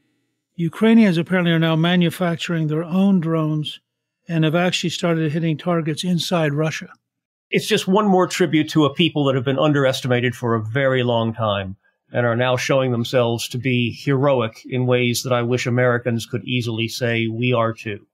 Ukrainians 0.56 1.18
apparently 1.18 1.52
are 1.52 1.60
now 1.60 1.76
manufacturing 1.76 2.68
their 2.68 2.84
own 2.84 3.20
drones 3.20 3.80
and 4.28 4.44
have 4.44 4.56
actually 4.56 4.92
started 4.92 5.32
hitting 5.32 5.58
targets 5.58 6.04
inside 6.04 6.54
Russia. 6.54 6.90
It's 7.52 7.68
just 7.68 7.86
one 7.86 8.08
more 8.08 8.28
tribute 8.28 8.70
to 8.70 8.86
a 8.86 8.94
people 8.94 9.26
that 9.26 9.36
have 9.36 9.44
been 9.44 9.60
underestimated 9.60 10.36
for 10.36 10.56
a 10.56 10.64
very 10.64 11.04
long 11.04 11.34
time 11.34 11.76
and 12.14 12.26
are 12.26 12.36
now 12.36 12.56
showing 12.56 12.92
themselves 12.92 13.48
to 13.50 13.58
be 13.58 13.92
heroic 13.92 14.66
in 14.66 14.86
ways 14.86 15.24
that 15.24 15.34
I 15.34 15.42
wish 15.42 15.68
Americans 15.68 16.26
could 16.26 16.46
easily 16.46 16.88
say 16.88 17.28
we 17.28 17.52
are 17.52 17.74
too. 17.74 18.08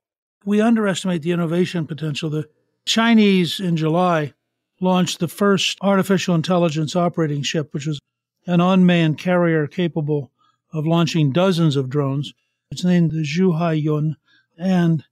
We 0.44 0.60
underestimate 0.60 1.22
the 1.22 1.32
innovation 1.32 1.86
potential. 1.86 2.32
The 2.32 2.50
Chinese 2.86 3.60
in 3.60 3.78
July 3.78 4.34
launched 4.82 5.20
the 5.20 5.28
first 5.28 5.78
artificial 5.82 6.34
intelligence 6.34 6.96
operating 6.96 7.44
ship, 7.44 7.74
which 7.74 7.86
was 7.86 8.00
an 8.48 8.60
unmanned 8.60 9.20
carrier 9.20 9.68
capable 9.68 10.32
of 10.74 10.88
launching 10.88 11.32
dozens 11.32 11.76
of 11.76 11.90
drones. 11.90 12.34
It's 12.72 12.84
named 12.84 13.12
the 13.12 13.24
Zhuhai 13.24 13.82
Yun, 13.82 14.16
and 14.58 15.04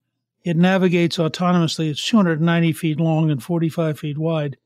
it 0.46 0.56
navigates 0.56 1.18
autonomously. 1.18 1.90
It's 1.90 2.06
290 2.06 2.72
feet 2.74 3.00
long 3.00 3.32
and 3.32 3.44
45 3.44 4.00
feet 4.00 4.18
wide, 4.18 4.58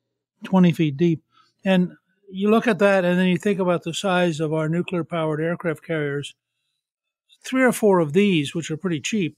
20 0.43 0.73
feet 0.73 0.97
deep. 0.97 1.23
And 1.63 1.93
you 2.29 2.51
look 2.51 2.67
at 2.67 2.79
that, 2.79 3.05
and 3.05 3.17
then 3.17 3.27
you 3.27 3.37
think 3.37 3.59
about 3.59 3.83
the 3.83 3.93
size 3.93 4.41
of 4.41 4.53
our 4.53 4.67
nuclear 4.67 5.05
powered 5.05 5.39
aircraft 5.39 5.83
carriers. 5.83 6.35
Three 7.41 7.63
or 7.63 7.71
four 7.71 7.99
of 7.99 8.11
these, 8.11 8.53
which 8.53 8.69
are 8.69 8.77
pretty 8.77 8.99
cheap, 8.99 9.37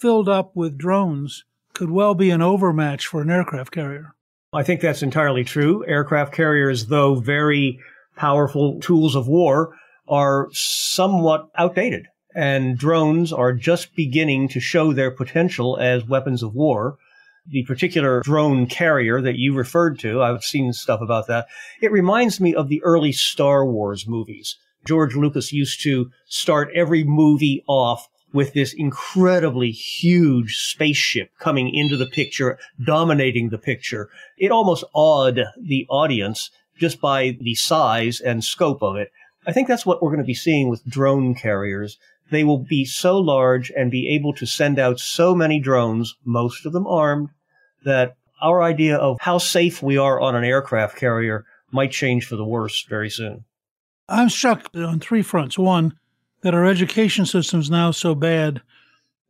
filled 0.00 0.28
up 0.28 0.50
with 0.56 0.76
drones, 0.76 1.44
could 1.72 1.90
well 1.90 2.16
be 2.16 2.30
an 2.30 2.42
overmatch 2.42 3.06
for 3.06 3.22
an 3.22 3.30
aircraft 3.30 3.70
carrier. 3.70 4.14
I 4.52 4.64
think 4.64 4.80
that's 4.80 5.02
entirely 5.02 5.44
true. 5.44 5.86
Aircraft 5.86 6.34
carriers, 6.34 6.86
though 6.86 7.14
very 7.14 7.78
powerful 8.16 8.80
tools 8.80 9.14
of 9.14 9.28
war, 9.28 9.76
are 10.08 10.48
somewhat 10.50 11.48
outdated. 11.56 12.08
And 12.36 12.76
drones 12.76 13.32
are 13.32 13.54
just 13.54 13.96
beginning 13.96 14.48
to 14.48 14.60
show 14.60 14.92
their 14.92 15.10
potential 15.10 15.78
as 15.78 16.04
weapons 16.04 16.42
of 16.42 16.54
war. 16.54 16.98
The 17.48 17.64
particular 17.64 18.20
drone 18.20 18.66
carrier 18.66 19.22
that 19.22 19.38
you 19.38 19.54
referred 19.54 19.98
to, 20.00 20.22
I've 20.22 20.44
seen 20.44 20.74
stuff 20.74 21.00
about 21.00 21.28
that. 21.28 21.46
It 21.80 21.90
reminds 21.90 22.38
me 22.38 22.54
of 22.54 22.68
the 22.68 22.82
early 22.82 23.12
Star 23.12 23.64
Wars 23.64 24.06
movies. 24.06 24.54
George 24.86 25.16
Lucas 25.16 25.50
used 25.50 25.82
to 25.84 26.10
start 26.26 26.68
every 26.74 27.04
movie 27.04 27.64
off 27.66 28.06
with 28.34 28.52
this 28.52 28.74
incredibly 28.74 29.70
huge 29.70 30.58
spaceship 30.58 31.30
coming 31.40 31.74
into 31.74 31.96
the 31.96 32.04
picture, 32.04 32.58
dominating 32.84 33.48
the 33.48 33.56
picture. 33.56 34.10
It 34.36 34.50
almost 34.50 34.84
awed 34.92 35.40
the 35.58 35.86
audience 35.88 36.50
just 36.78 37.00
by 37.00 37.38
the 37.40 37.54
size 37.54 38.20
and 38.20 38.44
scope 38.44 38.82
of 38.82 38.96
it. 38.96 39.10
I 39.46 39.52
think 39.52 39.68
that's 39.68 39.86
what 39.86 40.02
we're 40.02 40.10
going 40.10 40.18
to 40.18 40.24
be 40.24 40.34
seeing 40.34 40.68
with 40.68 40.84
drone 40.84 41.34
carriers. 41.34 41.98
They 42.30 42.44
will 42.44 42.58
be 42.58 42.84
so 42.84 43.18
large 43.18 43.70
and 43.76 43.90
be 43.90 44.08
able 44.08 44.32
to 44.34 44.46
send 44.46 44.78
out 44.78 44.98
so 44.98 45.34
many 45.34 45.60
drones, 45.60 46.16
most 46.24 46.66
of 46.66 46.72
them 46.72 46.86
armed, 46.86 47.30
that 47.84 48.16
our 48.42 48.62
idea 48.62 48.96
of 48.96 49.18
how 49.20 49.38
safe 49.38 49.82
we 49.82 49.96
are 49.96 50.20
on 50.20 50.34
an 50.34 50.44
aircraft 50.44 50.96
carrier 50.96 51.44
might 51.70 51.92
change 51.92 52.26
for 52.26 52.36
the 52.36 52.44
worse 52.44 52.84
very 52.88 53.10
soon. 53.10 53.44
I'm 54.08 54.28
struck 54.28 54.70
on 54.74 55.00
three 55.00 55.22
fronts. 55.22 55.58
One, 55.58 55.98
that 56.42 56.54
our 56.54 56.64
education 56.64 57.26
system 57.26 57.60
is 57.60 57.70
now 57.70 57.90
so 57.90 58.14
bad 58.14 58.60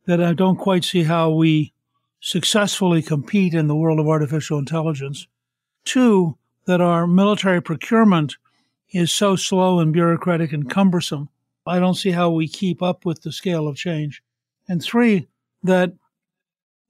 that 0.05 0.21
I 0.21 0.33
don't 0.33 0.57
quite 0.57 0.83
see 0.83 1.03
how 1.03 1.31
we 1.31 1.73
successfully 2.19 3.01
compete 3.01 3.53
in 3.53 3.67
the 3.67 3.75
world 3.75 3.99
of 3.99 4.07
artificial 4.07 4.57
intelligence. 4.57 5.27
Two, 5.83 6.37
that 6.65 6.81
our 6.81 7.07
military 7.07 7.61
procurement 7.61 8.35
is 8.91 9.11
so 9.11 9.35
slow 9.35 9.79
and 9.79 9.93
bureaucratic 9.93 10.53
and 10.53 10.69
cumbersome. 10.69 11.29
I 11.67 11.79
don't 11.79 11.95
see 11.95 12.11
how 12.11 12.29
we 12.29 12.47
keep 12.47 12.81
up 12.81 13.05
with 13.05 13.21
the 13.21 13.31
scale 13.31 13.67
of 13.67 13.75
change. 13.75 14.21
And 14.67 14.81
three, 14.81 15.27
that 15.63 15.93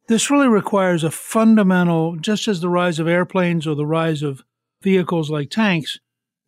this 0.08 0.32
really 0.32 0.48
requires 0.48 1.04
a 1.04 1.12
fundamental, 1.12 2.16
just 2.16 2.48
as 2.48 2.62
the 2.62 2.70
rise 2.70 3.00
of 3.00 3.08
airplanes 3.08 3.68
or 3.68 3.76
the 3.76 3.86
rise 3.86 4.24
of 4.24 4.44
vehicles 4.82 5.30
like 5.30 5.50
tanks, 5.50 6.00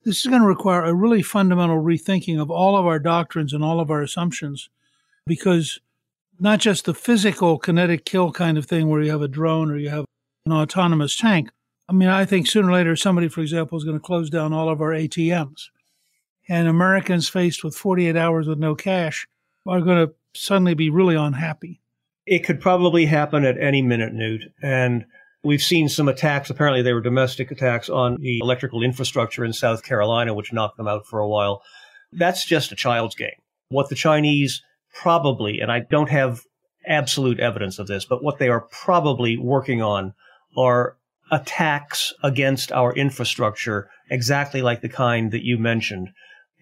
this 0.05 0.19
is 0.19 0.27
going 0.27 0.41
to 0.41 0.47
require 0.47 0.83
a 0.85 0.93
really 0.93 1.21
fundamental 1.21 1.81
rethinking 1.81 2.41
of 2.41 2.49
all 2.49 2.77
of 2.77 2.85
our 2.85 2.99
doctrines 2.99 3.53
and 3.53 3.63
all 3.63 3.79
of 3.79 3.91
our 3.91 4.01
assumptions 4.01 4.69
because 5.27 5.79
not 6.39 6.59
just 6.59 6.85
the 6.85 6.93
physical 6.93 7.59
kinetic 7.59 8.05
kill 8.05 8.31
kind 8.31 8.57
of 8.57 8.65
thing 8.65 8.87
where 8.87 9.01
you 9.01 9.11
have 9.11 9.21
a 9.21 9.27
drone 9.27 9.69
or 9.69 9.77
you 9.77 9.89
have 9.89 10.05
an 10.45 10.53
autonomous 10.53 11.15
tank. 11.15 11.49
I 11.89 11.93
mean, 11.93 12.07
I 12.07 12.23
think 12.23 12.47
sooner 12.47 12.69
or 12.69 12.73
later 12.73 12.95
somebody, 12.95 13.27
for 13.27 13.41
example, 13.41 13.77
is 13.77 13.83
going 13.83 13.97
to 13.97 14.03
close 14.03 14.29
down 14.29 14.53
all 14.53 14.69
of 14.69 14.79
our 14.79 14.91
ATMs. 14.91 15.69
And 16.49 16.67
Americans 16.67 17.29
faced 17.29 17.63
with 17.63 17.75
48 17.75 18.17
hours 18.17 18.47
with 18.47 18.59
no 18.59 18.75
cash 18.75 19.27
are 19.65 19.81
going 19.81 20.07
to 20.07 20.13
suddenly 20.33 20.73
be 20.73 20.89
really 20.89 21.15
unhappy. 21.15 21.79
It 22.25 22.39
could 22.39 22.59
probably 22.59 23.05
happen 23.05 23.45
at 23.45 23.57
any 23.57 23.81
minute, 23.81 24.13
Newt. 24.13 24.43
And 24.61 25.05
We've 25.43 25.61
seen 25.61 25.87
some 25.87 26.09
attacks. 26.09 26.49
Apparently, 26.49 26.81
they 26.81 26.91
were 26.91 27.01
domestic 27.01 27.49
attacks 27.49 27.89
on 27.89 28.17
the 28.19 28.39
electrical 28.39 28.83
infrastructure 28.83 29.45
in 29.45 29.53
South 29.53 29.83
Carolina, 29.83 30.33
which 30.33 30.51
knocked 30.51 30.75
them 30.75 30.87
out 30.87 31.05
for 31.05 31.19
a 31.19 31.27
while. 31.27 31.63
That's 32.11 32.45
just 32.45 32.73
a 32.73 32.75
child's 32.75 33.15
game. 33.15 33.39
What 33.69 33.87
the 33.87 33.95
Chinese 33.95 34.61
probably, 34.93 35.61
and 35.61 35.71
I 35.71 35.79
don't 35.79 36.09
have 36.09 36.41
absolute 36.85 37.39
evidence 37.39 37.79
of 37.79 37.87
this, 37.87 38.03
but 38.03 38.21
what 38.21 38.37
they 38.39 38.49
are 38.49 38.67
probably 38.71 39.37
working 39.37 39.81
on 39.81 40.13
are 40.57 40.97
attacks 41.31 42.13
against 42.21 42.71
our 42.73 42.93
infrastructure, 42.93 43.89
exactly 44.09 44.61
like 44.61 44.81
the 44.81 44.89
kind 44.89 45.31
that 45.31 45.45
you 45.45 45.57
mentioned, 45.57 46.09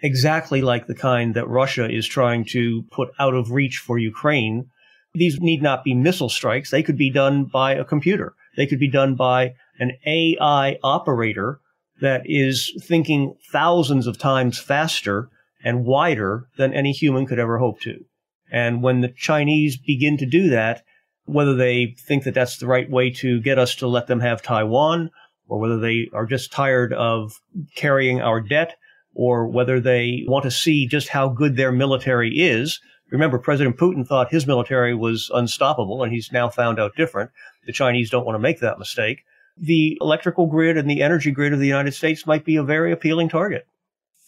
exactly 0.01 0.61
like 0.61 0.87
the 0.87 0.95
kind 0.95 1.33
that 1.33 1.47
Russia 1.47 1.89
is 1.89 2.07
trying 2.07 2.45
to 2.45 2.83
put 2.91 3.09
out 3.19 3.33
of 3.33 3.51
reach 3.51 3.77
for 3.79 3.97
Ukraine. 3.97 4.69
These 5.13 5.39
need 5.39 5.61
not 5.61 5.83
be 5.83 5.93
missile 5.93 6.29
strikes. 6.29 6.71
They 6.71 6.83
could 6.83 6.97
be 6.97 7.09
done 7.09 7.45
by 7.45 7.73
a 7.73 7.85
computer. 7.85 8.33
They 8.55 8.67
could 8.67 8.79
be 8.79 8.89
done 8.89 9.15
by 9.15 9.53
an 9.79 9.93
AI 10.05 10.77
operator 10.83 11.59
that 12.01 12.21
is 12.25 12.73
thinking 12.83 13.35
thousands 13.51 14.07
of 14.07 14.17
times 14.17 14.59
faster 14.59 15.29
and 15.63 15.85
wider 15.85 16.47
than 16.57 16.73
any 16.73 16.91
human 16.91 17.25
could 17.25 17.39
ever 17.39 17.57
hope 17.57 17.81
to. 17.81 18.05
And 18.51 18.81
when 18.83 19.01
the 19.01 19.09
Chinese 19.09 19.77
begin 19.77 20.17
to 20.17 20.25
do 20.25 20.49
that, 20.49 20.83
whether 21.25 21.55
they 21.55 21.95
think 22.07 22.23
that 22.23 22.33
that's 22.33 22.57
the 22.57 22.67
right 22.67 22.89
way 22.89 23.09
to 23.11 23.41
get 23.41 23.59
us 23.59 23.75
to 23.75 23.87
let 23.87 24.07
them 24.07 24.21
have 24.21 24.41
Taiwan, 24.41 25.09
or 25.47 25.59
whether 25.59 25.79
they 25.79 26.09
are 26.13 26.25
just 26.25 26.51
tired 26.51 26.93
of 26.93 27.33
carrying 27.75 28.21
our 28.21 28.39
debt, 28.39 28.75
or 29.17 29.47
whether 29.47 29.79
they 29.79 30.23
want 30.27 30.43
to 30.43 30.51
see 30.51 30.85
just 30.85 31.09
how 31.09 31.27
good 31.27 31.55
their 31.55 31.71
military 31.71 32.29
is. 32.39 32.79
Remember, 33.09 33.39
President 33.39 33.75
Putin 33.75 34.07
thought 34.07 34.31
his 34.31 34.45
military 34.45 34.93
was 34.93 35.31
unstoppable, 35.33 36.03
and 36.03 36.13
he's 36.13 36.31
now 36.31 36.49
found 36.49 36.79
out 36.79 36.95
different. 36.95 37.31
The 37.65 37.73
Chinese 37.73 38.11
don't 38.11 38.25
want 38.25 38.35
to 38.35 38.39
make 38.39 38.59
that 38.59 38.77
mistake. 38.77 39.23
The 39.57 39.97
electrical 40.01 40.45
grid 40.45 40.77
and 40.77 40.87
the 40.87 41.01
energy 41.01 41.31
grid 41.31 41.51
of 41.51 41.57
the 41.57 41.65
United 41.65 41.95
States 41.95 42.27
might 42.27 42.45
be 42.45 42.57
a 42.57 42.63
very 42.63 42.91
appealing 42.91 43.27
target. 43.29 43.65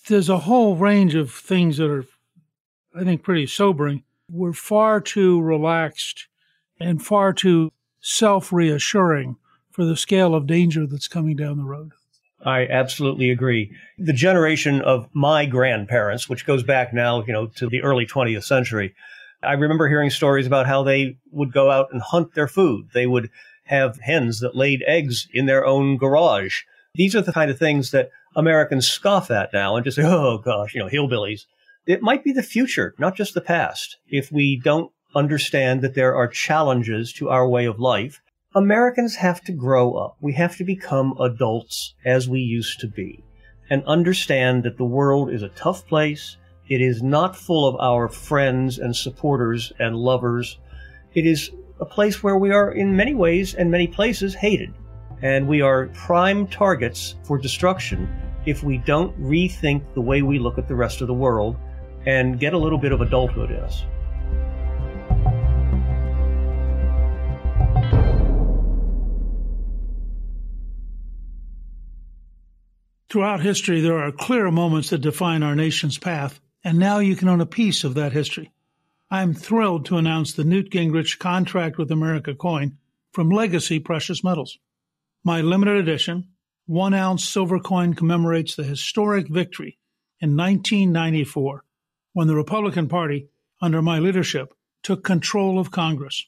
There's 0.08 0.28
a 0.28 0.40
whole 0.40 0.76
range 0.76 1.14
of 1.14 1.32
things 1.32 1.78
that 1.78 1.92
are, 1.92 2.06
I 2.96 3.04
think, 3.04 3.22
pretty 3.22 3.46
sobering. 3.46 4.04
We're 4.28 4.54
far 4.54 5.02
too 5.02 5.40
relaxed 5.40 6.28
and 6.80 7.04
far 7.06 7.32
too 7.32 7.72
self 8.02 8.52
reassuring 8.52 9.36
for 9.70 9.86
the 9.86 9.96
scale 9.96 10.34
of 10.34 10.48
danger 10.48 10.88
that's 10.88 11.08
coming 11.08 11.36
down 11.36 11.58
the 11.58 11.64
road. 11.64 11.92
I 12.46 12.66
absolutely 12.68 13.30
agree. 13.30 13.72
The 13.98 14.14
generation 14.14 14.82
of 14.82 15.10
my 15.14 15.46
grandparents, 15.46 16.30
which 16.30 16.46
goes 16.46 16.64
back 16.64 16.94
now, 16.94 17.24
you 17.26 17.34
know, 17.34 17.48
to 17.48 17.68
the 17.68 17.82
early 17.82 18.06
20th 18.06 18.46
century, 18.46 18.96
I 19.44 19.54
remember 19.54 19.88
hearing 19.88 20.10
stories 20.10 20.48
about 20.48 20.66
how 20.66 20.84
they 20.84 21.18
would 21.32 21.52
go 21.52 21.72
out 21.72 21.90
and 21.92 22.02
hunt 22.02 22.34
their 22.34 22.48
food. 22.48 22.90
They 22.94 23.08
would 23.08 23.30
have 23.66 24.00
hens 24.00 24.40
that 24.40 24.56
laid 24.56 24.84
eggs 24.88 25.28
in 25.34 25.46
their 25.46 25.66
own 25.66 25.98
garage. 25.98 26.62
These 26.96 27.16
are 27.16 27.22
the 27.22 27.34
kind 27.34 27.52
of 27.52 27.60
things 27.60 27.92
that 27.92 28.10
Americans 28.36 28.88
scoff 28.88 29.32
at 29.32 29.54
now 29.54 29.76
and 29.76 29.84
just 29.84 29.98
say, 29.98 30.04
oh 30.06 30.40
gosh, 30.40 30.74
you 30.74 30.80
know, 30.80 30.90
hillbillies. 30.90 31.42
It 31.86 32.02
might 32.02 32.24
be 32.24 32.32
the 32.32 32.44
future, 32.44 32.94
not 32.98 33.16
just 33.16 33.34
the 33.34 33.42
past, 33.42 33.98
if 34.08 34.32
we 34.32 34.60
don't 34.64 34.92
understand 35.16 35.82
that 35.82 35.96
there 35.96 36.16
are 36.16 36.28
challenges 36.28 37.12
to 37.14 37.30
our 37.30 37.48
way 37.48 37.66
of 37.66 37.80
life 37.80 38.22
Americans 38.56 39.16
have 39.16 39.42
to 39.42 39.52
grow 39.52 39.94
up. 39.94 40.18
We 40.22 40.34
have 40.34 40.58
to 40.58 40.64
become 40.64 41.16
adults 41.20 41.94
as 42.04 42.28
we 42.28 42.40
used 42.40 42.80
to 42.80 42.88
be 42.88 43.24
and 43.70 43.84
understand 43.86 44.64
that 44.64 44.76
the 44.76 44.86
world 44.86 45.30
is 45.30 45.44
a 45.44 45.50
tough 45.50 45.86
place. 45.86 46.36
It 46.68 46.82
is 46.82 47.04
not 47.04 47.36
full 47.36 47.68
of 47.68 47.80
our 47.80 48.08
friends 48.08 48.80
and 48.80 48.96
supporters 48.96 49.72
and 49.78 49.96
lovers. 49.96 50.58
It 51.14 51.28
is 51.28 51.52
a 51.80 51.86
place 51.86 52.24
where 52.24 52.40
we 52.40 52.50
are 52.50 52.72
in 52.72 52.96
many 52.96 53.14
ways 53.14 53.54
and 53.54 53.70
many 53.70 53.86
places 53.86 54.34
hated. 54.34 54.74
And 55.22 55.48
we 55.48 55.62
are 55.62 55.90
prime 55.90 56.48
targets 56.48 57.18
for 57.26 57.38
destruction 57.38 58.10
if 58.48 58.64
we 58.64 58.80
don't 58.80 59.16
rethink 59.22 59.84
the 59.94 60.02
way 60.02 60.24
we 60.24 60.40
look 60.40 60.58
at 60.58 60.68
the 60.68 60.74
rest 60.74 61.02
of 61.02 61.08
the 61.08 61.14
world 61.14 61.56
and 62.08 62.40
get 62.40 62.54
a 62.54 62.58
little 62.58 62.80
bit 62.80 62.94
of 62.94 63.02
adulthood 63.02 63.52
in 63.52 63.58
us. 63.58 63.84
Throughout 73.10 73.42
history, 73.42 73.82
there 73.82 73.98
are 73.98 74.12
clear 74.12 74.52
moments 74.52 74.92
that 74.92 75.00
define 75.00 75.42
our 75.42 75.56
nation's 75.56 75.98
path, 75.98 76.40
and 76.64 76.78
now 76.78 77.00
you 77.00 77.16
can 77.16 77.28
own 77.28 77.42
a 77.42 77.46
piece 77.48 77.84
of 77.84 77.96
that 77.96 78.14
history. 78.14 78.52
I 79.10 79.24
am 79.24 79.34
thrilled 79.34 79.86
to 79.86 79.98
announce 79.98 80.34
the 80.34 80.44
Newt 80.44 80.70
Gingrich 80.70 81.18
Contract 81.18 81.80
with 81.80 81.90
America 81.90 82.36
coin 82.36 82.78
from 83.12 83.32
Legacy 83.32 83.80
Precious 83.80 84.24
Metals. 84.24 84.60
My 85.24 85.42
limited 85.42 85.78
edition, 85.78 86.28
one 86.68 86.94
ounce 86.94 87.28
silver 87.28 87.60
coin 87.60 87.96
commemorates 87.96 88.56
the 88.56 88.64
historic 88.64 89.28
victory 89.28 89.80
in 90.22 90.38
1994 90.38 91.64
when 92.14 92.28
the 92.28 92.36
Republican 92.36 92.88
Party, 92.88 93.28
under 93.60 93.82
my 93.82 93.98
leadership, 93.98 94.54
took 94.84 95.04
control 95.04 95.58
of 95.58 95.72
Congress. 95.72 96.28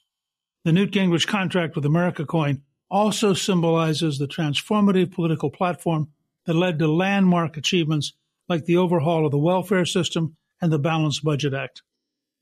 The 0.66 0.72
Newt 0.72 0.90
Gingrich 0.90 1.28
Contract 1.28 1.76
with 1.76 1.86
America 1.86 2.26
coin 2.26 2.64
also 2.90 3.36
symbolizes 3.36 4.18
the 4.18 4.28
transformative 4.28 5.12
political 5.12 5.52
platform 5.52 6.10
that 6.52 6.58
led 6.58 6.80
to 6.80 6.88
landmark 6.92 7.56
achievements 7.56 8.12
like 8.50 8.66
the 8.66 8.76
overhaul 8.76 9.26
of 9.26 9.32
the 9.32 9.38
welfare 9.38 9.86
system 9.86 10.36
and 10.62 10.70
the 10.70 10.78
Balanced 10.78 11.24
Budget 11.24 11.54
Act. 11.54 11.82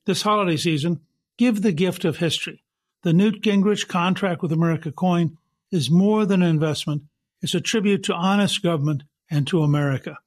This 0.08 0.24
holiday 0.24 0.58
season, 0.58 1.02
give 1.38 1.62
the 1.62 1.72
gift 1.72 2.06
of 2.06 2.18
history. 2.18 2.64
The 3.04 3.14
Newt 3.14 3.44
Gingrich 3.44 3.88
Contract 3.88 4.42
with 4.42 4.52
America 4.52 4.92
coin 4.92 5.38
is 5.72 5.92
more 5.92 6.26
than 6.26 6.42
an 6.42 6.50
investment, 6.50 7.04
it's 7.44 7.54
a 7.54 7.62
tribute 7.62 8.02
to 8.06 8.16
honest 8.16 8.64
government 8.64 9.04
and 9.30 9.46
to 9.46 9.62
America. 9.62 10.18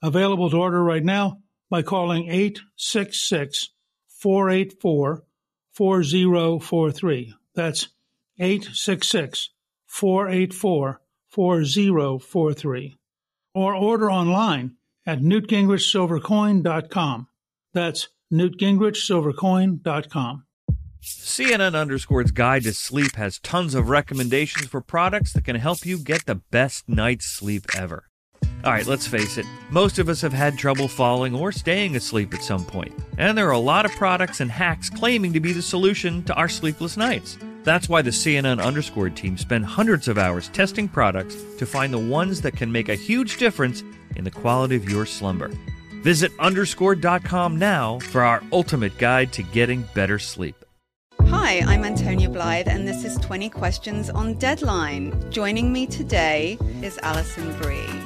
Available 0.00 0.48
to 0.50 0.56
order 0.56 0.84
right 0.84 1.02
now 1.02 1.38
by 1.68 1.82
calling 1.82 2.28
866 2.30 3.70
484 4.06 5.24
4043. 5.72 7.34
That's 7.56 7.88
866 8.38 9.50
484 9.86 11.00
4043 11.28 12.96
or 13.56 13.74
order 13.74 14.08
online 14.10 14.76
at 15.06 15.20
newtgingrichsilvercoin.com. 15.20 17.28
That's 17.72 18.08
newtgingrichsilvercoin.com. 18.32 20.42
CNN 21.02 21.74
Underscore's 21.74 22.32
Guide 22.32 22.64
to 22.64 22.74
Sleep 22.74 23.16
has 23.16 23.38
tons 23.38 23.74
of 23.74 23.88
recommendations 23.88 24.66
for 24.66 24.82
products 24.82 25.32
that 25.32 25.44
can 25.44 25.56
help 25.56 25.86
you 25.86 25.98
get 25.98 26.26
the 26.26 26.34
best 26.34 26.86
night's 26.88 27.26
sleep 27.26 27.64
ever. 27.74 28.10
All 28.64 28.72
right, 28.72 28.86
let's 28.86 29.06
face 29.06 29.38
it, 29.38 29.46
most 29.70 29.98
of 29.98 30.08
us 30.08 30.20
have 30.20 30.32
had 30.32 30.58
trouble 30.58 30.88
falling 30.88 31.34
or 31.34 31.52
staying 31.52 31.96
asleep 31.96 32.34
at 32.34 32.42
some 32.42 32.64
point, 32.64 32.92
and 33.16 33.38
there 33.38 33.48
are 33.48 33.52
a 33.52 33.58
lot 33.58 33.86
of 33.86 33.92
products 33.92 34.40
and 34.40 34.50
hacks 34.50 34.90
claiming 34.90 35.32
to 35.32 35.40
be 35.40 35.52
the 35.52 35.62
solution 35.62 36.24
to 36.24 36.34
our 36.34 36.48
sleepless 36.48 36.96
nights. 36.96 37.38
That's 37.66 37.88
why 37.88 38.00
the 38.00 38.10
CNN 38.10 38.62
Underscore 38.62 39.10
team 39.10 39.36
spend 39.36 39.64
hundreds 39.66 40.06
of 40.06 40.18
hours 40.18 40.50
testing 40.50 40.86
products 40.86 41.34
to 41.58 41.66
find 41.66 41.92
the 41.92 41.98
ones 41.98 42.40
that 42.42 42.56
can 42.56 42.70
make 42.70 42.88
a 42.88 42.94
huge 42.94 43.38
difference 43.38 43.82
in 44.14 44.22
the 44.22 44.30
quality 44.30 44.76
of 44.76 44.88
your 44.88 45.04
slumber. 45.04 45.50
Visit 46.04 46.30
underscore.com 46.38 47.58
now 47.58 47.98
for 47.98 48.22
our 48.22 48.40
ultimate 48.52 48.96
guide 48.98 49.32
to 49.32 49.42
getting 49.42 49.82
better 49.96 50.20
sleep. 50.20 50.64
Hi, 51.22 51.58
I'm 51.66 51.84
Antonia 51.84 52.30
Blythe, 52.30 52.68
and 52.68 52.86
this 52.86 53.04
is 53.04 53.16
20 53.16 53.50
Questions 53.50 54.10
on 54.10 54.34
Deadline. 54.34 55.28
Joining 55.32 55.72
me 55.72 55.88
today 55.88 56.58
is 56.82 57.00
Alison 57.02 57.52
Brie. 57.58 58.05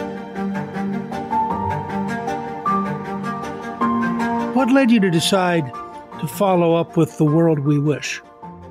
What 4.53 4.69
led 4.69 4.91
you 4.91 4.99
to 4.99 5.09
decide 5.09 5.73
to 6.19 6.27
follow 6.27 6.75
up 6.75 6.97
with 6.97 7.17
The 7.17 7.23
World 7.23 7.59
We 7.59 7.79
Wish? 7.79 8.21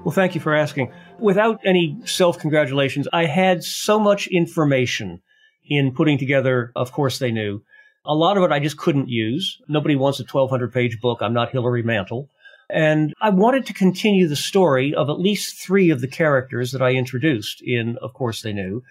Well, 0.04 0.12
thank 0.12 0.34
you 0.34 0.40
for 0.40 0.54
asking. 0.54 0.92
Without 1.18 1.58
any 1.64 1.96
self 2.04 2.38
congratulations, 2.38 3.08
I 3.14 3.24
had 3.24 3.64
so 3.64 3.98
much 3.98 4.26
information 4.26 5.22
in 5.64 5.94
putting 5.94 6.18
together 6.18 6.70
Of 6.76 6.92
Course 6.92 7.18
They 7.18 7.30
Knew. 7.30 7.62
A 8.04 8.14
lot 8.14 8.36
of 8.36 8.42
it 8.42 8.52
I 8.52 8.60
just 8.60 8.76
couldn't 8.76 9.08
use. 9.08 9.58
Nobody 9.68 9.96
wants 9.96 10.20
a 10.20 10.24
1200 10.24 10.70
page 10.70 11.00
book. 11.00 11.20
I'm 11.22 11.32
not 11.32 11.50
Hilary 11.50 11.82
Mantel. 11.82 12.28
And 12.68 13.14
I 13.22 13.30
wanted 13.30 13.64
to 13.64 13.72
continue 13.72 14.28
the 14.28 14.36
story 14.36 14.94
of 14.94 15.08
at 15.08 15.18
least 15.18 15.58
three 15.64 15.88
of 15.88 16.02
the 16.02 16.08
characters 16.08 16.72
that 16.72 16.82
I 16.82 16.90
introduced 16.90 17.62
in 17.62 17.96
Of 18.02 18.12
Course 18.12 18.42
They 18.42 18.52
Knew. 18.52 18.82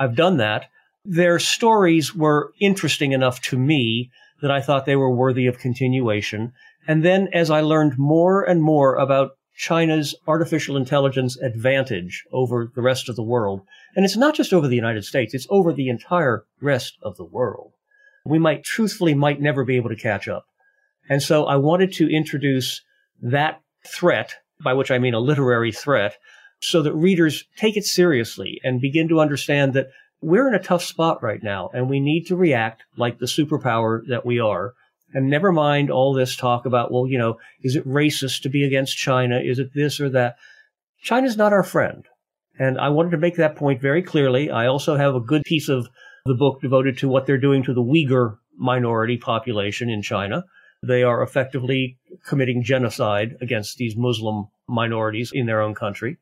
I've 0.00 0.16
done 0.16 0.38
that. 0.38 0.66
Their 1.04 1.38
stories 1.38 2.16
were 2.16 2.52
interesting 2.60 3.12
enough 3.12 3.40
to 3.42 3.56
me 3.56 4.10
that 4.42 4.50
I 4.50 4.60
thought 4.60 4.84
they 4.84 4.96
were 4.96 5.14
worthy 5.14 5.46
of 5.46 5.58
continuation. 5.58 6.52
And 6.86 7.04
then 7.04 7.28
as 7.32 7.50
I 7.50 7.60
learned 7.60 7.96
more 7.96 8.42
and 8.42 8.62
more 8.62 8.96
about 8.96 9.30
China's 9.56 10.14
artificial 10.26 10.76
intelligence 10.76 11.36
advantage 11.40 12.24
over 12.32 12.70
the 12.74 12.82
rest 12.82 13.08
of 13.08 13.16
the 13.16 13.22
world, 13.22 13.62
and 13.94 14.04
it's 14.04 14.16
not 14.16 14.34
just 14.34 14.52
over 14.52 14.66
the 14.66 14.76
United 14.76 15.04
States, 15.04 15.32
it's 15.32 15.46
over 15.48 15.72
the 15.72 15.88
entire 15.88 16.44
rest 16.60 16.98
of 17.02 17.16
the 17.16 17.24
world. 17.24 17.72
We 18.26 18.38
might 18.38 18.64
truthfully 18.64 19.14
might 19.14 19.40
never 19.40 19.64
be 19.64 19.76
able 19.76 19.90
to 19.90 19.96
catch 19.96 20.28
up. 20.28 20.44
And 21.08 21.22
so 21.22 21.46
I 21.46 21.56
wanted 21.56 21.92
to 21.94 22.12
introduce 22.12 22.82
that 23.20 23.60
threat, 23.86 24.34
by 24.62 24.74
which 24.74 24.90
I 24.90 24.98
mean 24.98 25.14
a 25.14 25.20
literary 25.20 25.72
threat, 25.72 26.16
so 26.60 26.82
that 26.82 26.94
readers 26.94 27.44
take 27.56 27.76
it 27.76 27.84
seriously 27.84 28.60
and 28.62 28.80
begin 28.80 29.08
to 29.08 29.20
understand 29.20 29.74
that 29.74 29.88
we're 30.22 30.48
in 30.48 30.54
a 30.54 30.62
tough 30.62 30.82
spot 30.82 31.22
right 31.22 31.42
now 31.42 31.68
and 31.74 31.90
we 31.90 32.00
need 32.00 32.26
to 32.26 32.36
react 32.36 32.84
like 32.96 33.18
the 33.18 33.26
superpower 33.26 34.00
that 34.08 34.24
we 34.24 34.38
are 34.38 34.74
And 35.14 35.28
never 35.28 35.52
mind 35.52 35.90
all 35.90 36.14
this 36.14 36.36
talk 36.36 36.64
about, 36.64 36.90
well, 36.90 37.06
you 37.06 37.18
know, 37.18 37.38
is 37.62 37.76
it 37.76 37.86
racist 37.86 38.42
to 38.42 38.48
be 38.48 38.64
against 38.64 38.96
China? 38.96 39.38
Is 39.38 39.58
it 39.58 39.74
this 39.74 40.00
or 40.00 40.08
that? 40.10 40.36
China's 41.02 41.36
not 41.36 41.52
our 41.52 41.62
friend. 41.62 42.06
And 42.58 42.78
I 42.78 42.88
wanted 42.88 43.10
to 43.10 43.18
make 43.18 43.36
that 43.36 43.56
point 43.56 43.80
very 43.80 44.02
clearly. 44.02 44.50
I 44.50 44.66
also 44.66 44.96
have 44.96 45.14
a 45.14 45.20
good 45.20 45.42
piece 45.44 45.68
of 45.68 45.88
the 46.24 46.34
book 46.34 46.60
devoted 46.60 46.98
to 46.98 47.08
what 47.08 47.26
they're 47.26 47.38
doing 47.38 47.62
to 47.64 47.74
the 47.74 47.82
Uyghur 47.82 48.38
minority 48.56 49.16
population 49.16 49.90
in 49.90 50.02
China. 50.02 50.44
They 50.82 51.02
are 51.02 51.22
effectively 51.22 51.98
committing 52.26 52.62
genocide 52.62 53.36
against 53.40 53.76
these 53.76 53.96
Muslim 53.96 54.48
minorities 54.68 55.30
in 55.32 55.46
their 55.46 55.60
own 55.60 55.74
country. 55.74 56.18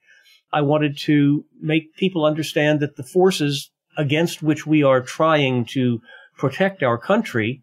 I 0.52 0.62
wanted 0.62 0.98
to 0.98 1.44
make 1.60 1.94
people 1.96 2.24
understand 2.24 2.80
that 2.80 2.96
the 2.96 3.02
forces 3.02 3.69
against 3.96 4.42
which 4.42 4.66
we 4.66 4.83
are 4.83 5.00
trying 5.00 5.64
to 5.66 6.00
protect 6.37 6.83
our 6.83 6.98
country 6.98 7.62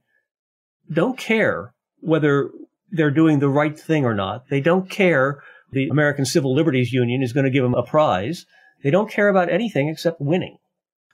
don't 0.91 1.17
care 1.17 1.73
whether 1.99 2.49
they're 2.91 3.11
doing 3.11 3.39
the 3.39 3.49
right 3.49 3.77
thing 3.77 4.05
or 4.05 4.13
not. 4.13 4.47
They 4.49 4.61
don't 4.61 4.89
care 4.89 5.43
the 5.71 5.89
American 5.89 6.25
Civil 6.25 6.53
Liberties 6.53 6.93
Union 6.93 7.21
is 7.21 7.33
going 7.33 7.43
to 7.43 7.49
give 7.51 7.63
them 7.63 7.73
a 7.73 7.83
prize. 7.83 8.45
They 8.83 8.91
don't 8.91 9.11
care 9.11 9.27
about 9.27 9.49
anything 9.49 9.89
except 9.89 10.21
winning. 10.21 10.57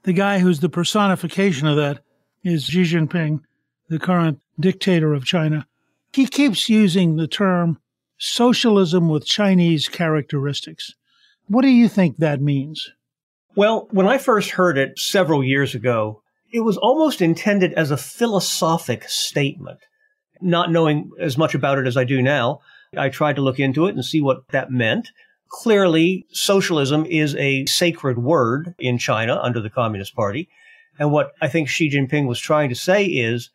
The 0.04 0.14
guy 0.14 0.40
who's 0.40 0.60
the 0.60 0.70
personification 0.70 1.68
of 1.68 1.78
that 1.78 2.02
is 2.44 2.66
Xi 2.66 2.84
Jinping, 2.84 3.42
the 3.90 4.00
current 4.00 4.40
dictator 4.60 5.14
of 5.14 5.26
China. 5.26 5.66
He 6.12 6.28
keeps 6.28 6.70
using 6.70 7.16
the 7.16 7.28
term 7.28 7.80
socialism 8.18 9.10
with 9.10 9.26
Chinese 9.26 9.88
characteristics. 9.88 10.94
What 11.48 11.64
do 11.64 11.70
you 11.70 11.88
think 11.88 12.18
that 12.18 12.42
means? 12.42 12.92
Well, 13.56 13.88
when 13.92 14.08
I 14.08 14.18
first 14.18 14.52
heard 14.52 14.78
it 14.78 14.98
several 14.98 15.44
years 15.44 15.76
ago, 15.76 16.22
it 16.52 16.62
was 16.62 16.78
almost 16.78 17.22
intended 17.22 17.74
as 17.74 17.92
a 17.92 17.98
philosophic 17.98 19.08
statement. 19.08 19.80
Not 20.42 20.72
knowing 20.72 21.12
as 21.20 21.38
much 21.38 21.54
about 21.54 21.78
it 21.78 21.86
as 21.86 21.96
I 21.96 22.04
do 22.04 22.22
now, 22.22 22.62
I 22.98 23.10
tried 23.10 23.36
to 23.36 23.42
look 23.42 23.60
into 23.60 23.86
it 23.86 23.96
and 23.96 24.04
see 24.04 24.22
what 24.22 24.48
that 24.52 24.72
meant. 24.72 25.10
Clearly, 25.50 26.26
socialism 26.32 27.06
is 27.06 27.36
a 27.36 27.66
sacred 27.68 28.18
word 28.18 28.74
in 28.80 28.98
China 28.98 29.40
under 29.42 29.62
the 29.62 29.70
Communist 29.70 30.16
Party. 30.16 30.50
And 30.98 31.12
what 31.12 31.32
I 31.42 31.48
think 31.48 31.70
Xi 31.70 31.90
Jinping 31.90 32.28
was 32.28 32.40
trying 32.40 32.70
to 32.70 32.76
say 32.76 33.06
is 33.06 33.52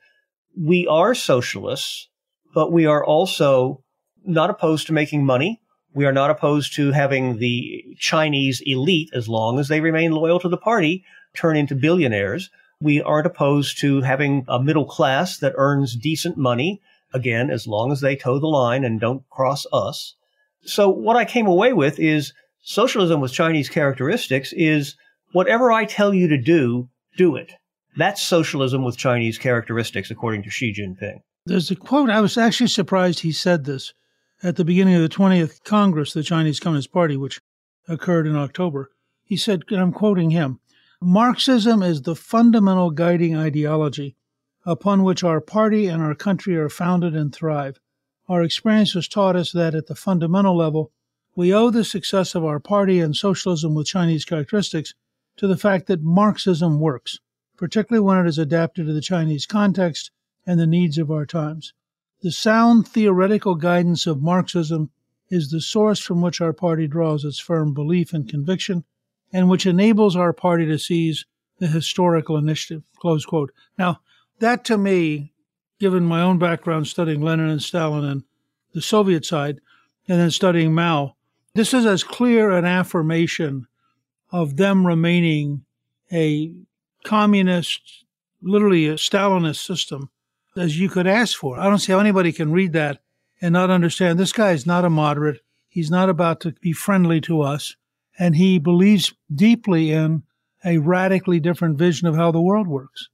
we 0.57 0.87
are 0.87 1.15
socialists, 1.15 2.09
but 2.55 2.73
we 2.73 2.87
are 2.87 3.05
also 3.05 3.83
not 4.25 4.51
opposed 4.51 4.87
to 4.87 4.93
making 4.93 5.25
money. 5.25 5.61
We 5.95 6.05
are 6.05 6.13
not 6.13 6.31
opposed 6.31 6.75
to 6.75 6.93
having 6.93 7.39
the 7.39 7.85
Chinese 7.99 8.63
elite, 8.65 9.11
as 9.15 9.29
long 9.29 9.59
as 9.59 9.69
they 9.69 9.81
remain 9.81 10.13
loyal 10.13 10.39
to 10.41 10.49
the 10.49 10.57
party, 10.57 11.05
turn 11.35 11.57
into 11.57 11.75
billionaires. 11.75 12.51
We 12.81 13.03
aren't 13.03 13.27
opposed 13.27 13.81
to 13.81 14.03
having 14.03 14.45
a 14.49 14.63
middle 14.63 14.85
class 14.85 15.39
that 15.39 15.55
earns 15.57 15.97
decent 15.97 16.37
money, 16.37 16.81
again, 17.13 17.51
as 17.51 17.67
long 17.67 17.91
as 17.91 18.01
they 18.01 18.17
toe 18.17 18.39
the 18.39 18.47
line 18.47 18.85
and 18.85 19.01
don't 19.01 19.29
cross 19.31 19.67
us. 19.73 20.15
So 20.63 20.89
what 20.89 21.17
I 21.17 21.25
came 21.25 21.47
away 21.47 21.73
with 21.73 21.99
is 21.99 22.33
socialism 22.63 23.21
with 23.21 23.33
Chinese 23.33 23.69
characteristics 23.69 24.53
is 24.53 24.95
whatever 25.33 25.73
I 25.73 25.85
tell 25.85 26.13
you 26.13 26.29
to 26.29 26.39
do, 26.39 26.89
do 27.17 27.35
it. 27.37 27.53
That's 27.97 28.23
socialism 28.23 28.85
with 28.85 28.97
Chinese 28.97 29.39
characteristics, 29.39 30.11
according 30.11 30.43
to 30.45 30.51
Xi 30.51 30.73
Jinping. 30.73 31.21
There's 31.47 31.71
a 31.71 31.77
quote, 31.77 32.11
I 32.11 32.21
was 32.21 32.37
actually 32.37 32.69
surprised 32.69 33.21
he 33.21 33.33
said 33.33 33.65
this 33.65 33.93
at 34.43 34.57
the 34.57 34.65
beginning 34.65 34.95
of 34.95 35.03
the 35.03 35.09
20th 35.09 35.65
Congress, 35.65 36.13
the 36.13 36.23
Chinese 36.23 36.61
Communist 36.61 36.93
Party, 36.93 37.17
which 37.17 37.41
occurred 37.89 38.27
in 38.27 38.37
October. 38.37 38.91
He 39.25 39.37
said, 39.37 39.63
and 39.71 39.81
I'm 39.81 39.93
quoting 39.93 40.31
him 40.31 40.61
Marxism 41.01 41.83
is 41.83 42.03
the 42.03 42.17
fundamental 42.17 42.91
guiding 42.91 43.37
ideology 43.37 44.17
upon 44.65 45.03
which 45.03 45.25
our 45.25 45.41
party 45.41 45.87
and 45.87 46.03
our 46.03 46.15
country 46.15 46.57
are 46.57 46.69
founded 46.69 47.15
and 47.15 47.35
thrive. 47.35 47.79
Our 48.29 48.43
experience 48.43 48.93
has 48.93 49.09
taught 49.09 49.37
us 49.37 49.53
that 49.53 49.75
at 49.75 49.87
the 49.87 49.95
fundamental 49.95 50.57
level, 50.57 50.93
we 51.35 51.55
owe 51.55 51.71
the 51.71 51.85
success 51.85 52.35
of 52.35 52.45
our 52.45 52.61
party 52.61 53.01
and 53.01 53.17
socialism 53.17 53.75
with 53.75 53.87
Chinese 53.87 54.25
characteristics 54.25 54.93
to 55.37 55.47
the 55.47 55.57
fact 55.57 55.87
that 55.87 56.03
Marxism 56.03 56.81
works, 56.81 57.21
particularly 57.57 58.05
when 58.05 58.19
it 58.19 58.29
is 58.29 58.39
adapted 58.39 58.87
to 58.87 58.93
the 58.93 59.01
Chinese 59.01 59.47
context 59.47 60.11
and 60.45 60.59
the 60.59 60.67
needs 60.67 60.99
of 60.99 61.11
our 61.11 61.25
times. 61.25 61.73
The 62.21 62.33
sound 62.33 62.89
theoretical 62.89 63.55
guidance 63.55 64.07
of 64.07 64.21
Marxism 64.21 64.91
is 65.31 65.51
the 65.51 65.61
source 65.61 66.01
from 66.01 66.21
which 66.21 66.41
our 66.41 66.53
party 66.53 66.89
draws 66.89 67.25
its 67.25 67.39
firm 67.39 67.73
belief 67.75 68.13
and 68.13 68.29
conviction, 68.29 68.85
and 69.33 69.49
which 69.49 69.67
enables 69.67 70.17
our 70.17 70.33
party 70.33 70.67
to 70.67 70.79
seize 70.79 71.27
the 71.59 71.69
historical 71.69 72.37
initiative. 72.37 72.83
Close 72.99 73.25
quote. 73.25 73.53
Now, 73.79 74.01
that 74.41 74.65
to 74.65 74.77
me, 74.77 75.33
given 75.79 76.05
my 76.05 76.21
own 76.21 76.39
background 76.39 76.89
studying 76.89 77.21
Lenin 77.21 77.51
and 77.51 77.63
Stalin 77.63 78.05
and 78.05 78.25
the 78.73 78.83
Soviet 78.83 79.25
side, 79.25 79.61
and 80.09 80.19
then 80.19 80.31
studying 80.33 80.75
Mao, 80.75 81.15
this 81.55 81.73
is 81.73 81.87
as 81.87 82.03
clear 82.03 82.51
an 82.51 82.65
affirmation 82.65 83.69
of 84.33 84.57
them 84.57 84.87
remaining 84.87 85.65
a 86.13 86.53
communist, 87.05 88.05
literally 88.43 88.89
a 88.89 88.95
Stalinist 88.95 89.65
system 89.65 90.11
as 90.59 90.79
you 90.79 90.89
could 90.89 91.07
ask 91.07 91.39
for. 91.39 91.59
I 91.59 91.65
don't 91.65 91.79
see 91.79 91.93
how 91.93 91.99
anybody 91.99 92.33
can 92.33 92.53
read 92.53 92.73
that 92.73 93.01
and 93.41 93.53
not 93.53 93.71
understand 93.71 94.19
this 94.19 94.33
guy 94.33 94.53
is 94.53 94.67
not 94.67 94.85
a 94.85 94.91
moderate. 94.91 95.41
He's 95.69 95.91
not 95.91 96.09
about 96.09 96.41
to 96.41 96.53
be 96.61 96.73
friendly 96.73 97.21
to 97.23 97.43
us. 97.43 97.77
And 98.19 98.35
he 98.35 98.59
believes 98.59 99.15
deeply 99.33 99.93
in 99.93 100.25
a 100.65 100.79
radically 100.79 101.39
different 101.39 101.79
vision 101.79 102.09
of 102.09 102.17
how 102.17 102.33
the 102.33 102.41
world 102.41 102.67
works. 102.67 103.09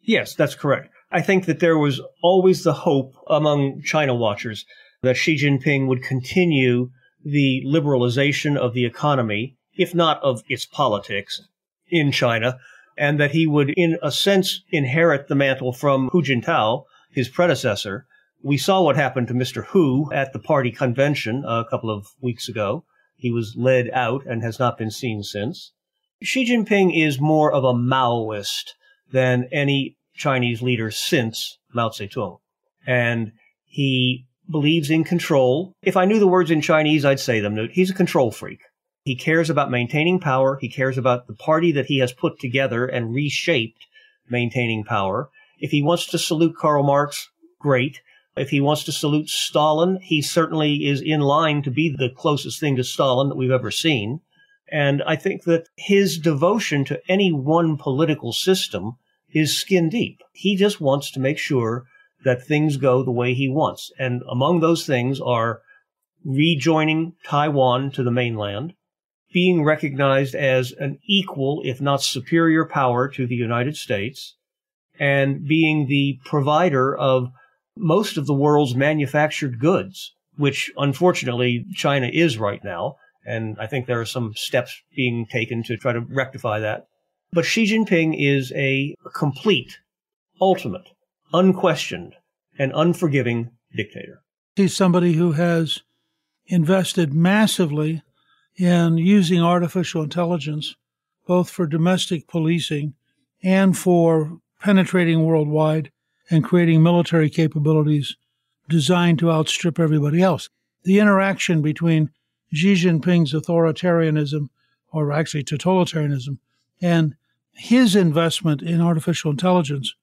Yes, 0.00 0.34
that's 0.34 0.54
correct. 0.56 0.92
I 1.12 1.22
think 1.22 1.46
that 1.46 1.60
there 1.60 1.78
was 1.78 2.00
always 2.22 2.64
the 2.64 2.72
hope 2.72 3.14
among 3.28 3.82
China 3.82 4.14
watchers 4.14 4.64
that 5.02 5.16
Xi 5.16 5.36
Jinping 5.36 5.86
would 5.86 6.02
continue 6.02 6.90
the 7.24 7.62
liberalization 7.66 8.56
of 8.56 8.74
the 8.74 8.86
economy, 8.86 9.56
if 9.74 9.94
not 9.94 10.22
of 10.22 10.42
its 10.48 10.66
politics 10.66 11.40
in 11.88 12.12
China, 12.12 12.58
and 13.00 13.18
that 13.18 13.30
he 13.30 13.46
would, 13.46 13.70
in 13.70 13.98
a 14.02 14.12
sense, 14.12 14.60
inherit 14.70 15.26
the 15.26 15.34
mantle 15.34 15.72
from 15.72 16.10
Hu 16.10 16.22
Jintao, 16.22 16.84
his 17.10 17.30
predecessor. 17.30 18.06
We 18.42 18.58
saw 18.58 18.82
what 18.82 18.96
happened 18.96 19.26
to 19.28 19.34
Mr. 19.34 19.64
Hu 19.68 20.12
at 20.12 20.34
the 20.34 20.38
party 20.38 20.70
convention 20.70 21.42
a 21.46 21.64
couple 21.64 21.90
of 21.90 22.08
weeks 22.20 22.46
ago. 22.46 22.84
He 23.16 23.30
was 23.30 23.56
led 23.56 23.88
out 23.94 24.26
and 24.26 24.42
has 24.42 24.58
not 24.58 24.76
been 24.76 24.90
seen 24.90 25.22
since. 25.22 25.72
Xi 26.22 26.44
Jinping 26.44 26.94
is 26.94 27.18
more 27.18 27.50
of 27.50 27.64
a 27.64 27.72
Maoist 27.72 28.74
than 29.10 29.48
any 29.50 29.96
Chinese 30.14 30.60
leader 30.60 30.90
since 30.90 31.56
Mao 31.72 31.88
Zedong. 31.88 32.38
And 32.86 33.32
he 33.64 34.26
believes 34.50 34.90
in 34.90 35.04
control. 35.04 35.72
If 35.82 35.96
I 35.96 36.04
knew 36.04 36.18
the 36.18 36.26
words 36.26 36.50
in 36.50 36.60
Chinese, 36.60 37.06
I'd 37.06 37.18
say 37.18 37.40
them. 37.40 37.56
He's 37.72 37.90
a 37.90 37.94
control 37.94 38.30
freak. 38.30 38.60
He 39.10 39.16
cares 39.16 39.50
about 39.50 39.72
maintaining 39.72 40.20
power. 40.20 40.56
He 40.60 40.68
cares 40.68 40.96
about 40.96 41.26
the 41.26 41.34
party 41.34 41.72
that 41.72 41.86
he 41.86 41.98
has 41.98 42.12
put 42.12 42.38
together 42.38 42.86
and 42.86 43.12
reshaped 43.12 43.88
maintaining 44.28 44.84
power. 44.84 45.30
If 45.58 45.72
he 45.72 45.82
wants 45.82 46.06
to 46.06 46.16
salute 46.16 46.54
Karl 46.56 46.84
Marx, 46.84 47.28
great. 47.58 48.02
If 48.36 48.50
he 48.50 48.60
wants 48.60 48.84
to 48.84 48.92
salute 48.92 49.28
Stalin, 49.28 49.98
he 50.00 50.22
certainly 50.22 50.86
is 50.86 51.02
in 51.02 51.22
line 51.22 51.60
to 51.62 51.72
be 51.72 51.88
the 51.88 52.10
closest 52.16 52.60
thing 52.60 52.76
to 52.76 52.84
Stalin 52.84 53.28
that 53.28 53.34
we've 53.34 53.50
ever 53.50 53.72
seen. 53.72 54.20
And 54.70 55.02
I 55.04 55.16
think 55.16 55.42
that 55.42 55.66
his 55.76 56.16
devotion 56.16 56.84
to 56.84 57.00
any 57.08 57.32
one 57.32 57.76
political 57.78 58.32
system 58.32 58.92
is 59.32 59.58
skin 59.58 59.88
deep. 59.88 60.20
He 60.34 60.54
just 60.54 60.80
wants 60.80 61.10
to 61.10 61.18
make 61.18 61.38
sure 61.38 61.84
that 62.22 62.46
things 62.46 62.76
go 62.76 63.02
the 63.02 63.10
way 63.10 63.34
he 63.34 63.48
wants. 63.48 63.90
And 63.98 64.22
among 64.30 64.60
those 64.60 64.86
things 64.86 65.20
are 65.20 65.62
rejoining 66.24 67.14
Taiwan 67.24 67.90
to 67.90 68.04
the 68.04 68.12
mainland, 68.12 68.74
being 69.32 69.64
recognized 69.64 70.34
as 70.34 70.72
an 70.72 70.98
equal, 71.06 71.62
if 71.64 71.80
not 71.80 72.02
superior 72.02 72.64
power 72.64 73.08
to 73.08 73.26
the 73.26 73.36
United 73.36 73.76
States, 73.76 74.34
and 74.98 75.46
being 75.46 75.86
the 75.86 76.18
provider 76.24 76.96
of 76.96 77.30
most 77.76 78.16
of 78.16 78.26
the 78.26 78.34
world's 78.34 78.74
manufactured 78.74 79.58
goods, 79.58 80.14
which 80.36 80.70
unfortunately 80.76 81.64
China 81.74 82.10
is 82.12 82.38
right 82.38 82.62
now. 82.64 82.96
And 83.24 83.56
I 83.60 83.66
think 83.66 83.86
there 83.86 84.00
are 84.00 84.06
some 84.06 84.34
steps 84.34 84.82
being 84.94 85.26
taken 85.26 85.62
to 85.64 85.76
try 85.76 85.92
to 85.92 86.00
rectify 86.00 86.60
that. 86.60 86.86
But 87.32 87.44
Xi 87.44 87.64
Jinping 87.64 88.14
is 88.18 88.52
a 88.56 88.94
complete, 89.14 89.78
ultimate, 90.40 90.88
unquestioned, 91.32 92.14
and 92.58 92.72
unforgiving 92.74 93.50
dictator. 93.74 94.22
He's 94.56 94.76
somebody 94.76 95.12
who 95.12 95.32
has 95.32 95.82
invested 96.46 97.14
massively 97.14 98.02
in 98.60 98.98
using 98.98 99.40
artificial 99.40 100.02
intelligence, 100.02 100.76
both 101.26 101.48
for 101.48 101.66
domestic 101.66 102.28
policing 102.28 102.94
and 103.42 103.76
for 103.76 104.38
penetrating 104.60 105.24
worldwide 105.24 105.90
and 106.30 106.44
creating 106.44 106.82
military 106.82 107.30
capabilities 107.30 108.16
designed 108.68 109.18
to 109.18 109.30
outstrip 109.30 109.78
everybody 109.80 110.22
else. 110.22 110.50
The 110.84 110.98
interaction 110.98 111.62
between 111.62 112.10
Xi 112.52 112.74
Jinping's 112.74 113.32
authoritarianism, 113.32 114.48
or 114.92 115.12
actually 115.12 115.44
totalitarianism, 115.44 116.38
and 116.82 117.14
his 117.52 117.96
investment 117.96 118.62
in 118.62 118.80
artificial 118.80 119.30
intelligence, 119.30 119.94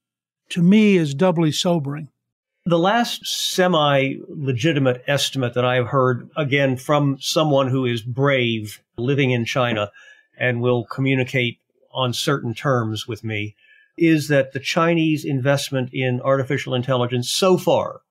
to 0.49 0.63
me, 0.63 0.97
is 0.97 1.13
doubly 1.13 1.51
sobering. 1.51 2.09
The 2.67 2.77
last 2.77 3.25
semi 3.25 4.15
legitimate 4.27 5.01
estimate 5.07 5.53
that 5.53 5.63
I 5.63 5.75
have 5.75 5.87
heard, 5.87 6.29
again, 6.35 6.75
from 6.75 7.15
someone 7.17 7.69
who 7.69 7.85
is 7.85 8.01
brave 8.01 8.81
living 8.97 9.31
in 9.31 9.45
China 9.45 9.89
and 10.37 10.59
will 10.59 10.83
communicate 10.83 11.59
on 11.93 12.11
certain 12.11 12.53
terms 12.53 13.07
with 13.07 13.23
me, 13.23 13.55
is 13.97 14.27
that 14.27 14.51
the 14.51 14.59
Chinese 14.59 15.23
investment 15.23 15.91
in 15.93 16.19
artificial 16.19 16.73
intelligence 16.73 17.29
so 17.31 17.57
far 17.57 18.01